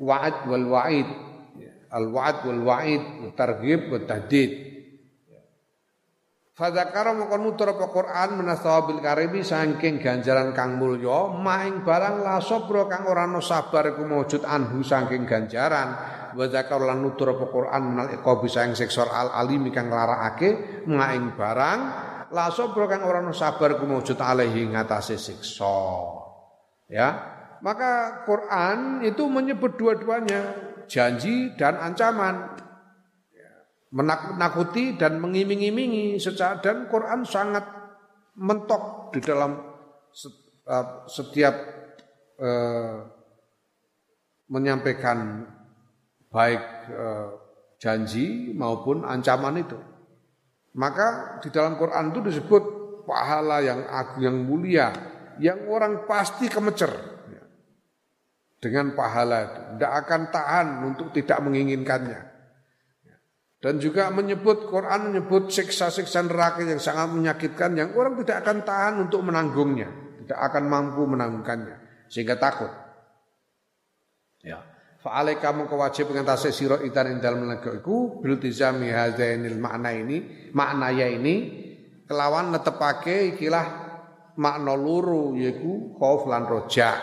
[0.00, 1.08] wa'id wal wa'id.
[1.92, 3.02] Al wa'd wal wa'id
[3.36, 4.71] targhib wa tahdid
[6.52, 12.84] Fadzakara moko nutur apa Quran menasawabil karimi saking ganjaran kang mulya maing barang la sabra
[12.92, 15.96] kang ora ana sabar iku maujud anhu saking ganjaran.
[16.36, 21.32] Wa zakara lan nutur apa Quran menal iqabi saing seksual al alimi kang nglarakake maing
[21.32, 21.80] barang
[22.28, 25.88] la sabra kang ora ana sabar iku maujud alaihi ngatasé siksa.
[26.92, 27.08] Ya.
[27.64, 30.52] Maka Quran itu menyebut dua-duanya
[30.84, 32.60] janji dan ancaman
[33.92, 37.68] menakut-nakuti dan mengiming-imingi secara dan Quran sangat
[38.40, 39.60] mentok di dalam
[40.64, 41.54] uh, setiap
[42.40, 43.04] uh,
[44.48, 45.44] menyampaikan
[46.32, 47.28] baik uh,
[47.76, 49.76] janji maupun ancaman itu.
[50.72, 52.64] Maka di dalam Quran itu disebut
[53.04, 54.88] pahala yang agung yang mulia
[55.36, 56.88] yang orang pasti kemecer
[58.56, 59.60] dengan pahala itu.
[59.76, 62.31] Tidak akan tahan untuk tidak menginginkannya.
[63.62, 68.94] Dan juga menyebut Quran menyebut siksa-siksa neraka yang sangat menyakitkan yang orang tidak akan tahan
[69.06, 71.76] untuk menanggungnya, tidak akan mampu menanggungkannya
[72.10, 72.74] sehingga takut.
[74.42, 74.58] Ya.
[74.98, 80.90] Fa'alai kamu kewajib ngentase sira itan ing dalem iku bil tizami hadzainil makna ini, makna
[80.90, 81.34] ya ini
[82.10, 83.66] kelawan netepake ikilah
[84.42, 86.98] makna luru yaiku khauf lan roja.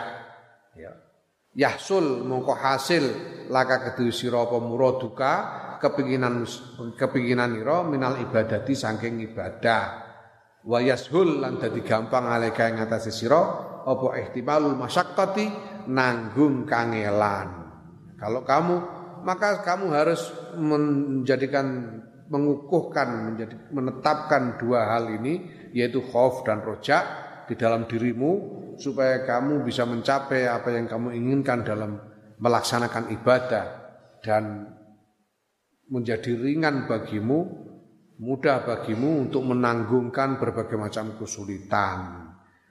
[0.76, 0.92] Ya.
[1.56, 3.04] Yahsul mongko hasil
[3.48, 5.32] laka kedue sira apa muraduka
[5.80, 6.44] kepinginan
[6.94, 10.06] kepinginan ira minal ibadati saking ibadah.
[10.60, 13.40] Wa yashul lan dadi gampang aleka ing atase sira
[13.80, 15.72] apa ihtimalul masyaqqati?
[15.88, 17.72] Nanggung kangelan.
[18.20, 18.76] Kalau kamu
[19.24, 20.28] maka kamu harus
[20.60, 21.98] menjadikan
[22.30, 27.02] mengukuhkan menjadi menetapkan dua hal ini yaitu khauf dan roja
[27.50, 31.98] di dalam dirimu supaya kamu bisa mencapai apa yang kamu inginkan dalam
[32.38, 33.66] melaksanakan ibadah.
[34.20, 34.68] Dan
[35.90, 37.66] menjadi ringan bagimu,
[38.22, 42.30] mudah bagimu untuk menanggungkan berbagai macam kesulitan.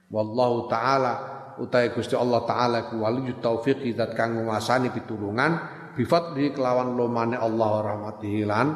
[0.10, 1.14] Wallahu taala
[1.60, 5.60] utai Gusti Allah taala ku waliyut taufiq zat kang nguasani pitulungan
[5.94, 8.68] bifadli kelawan lomane Allah rahmatihi lan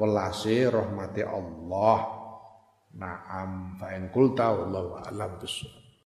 [0.00, 1.98] welase rahmati Allah.
[2.90, 5.38] Naam fa in qulta wallahu a'lam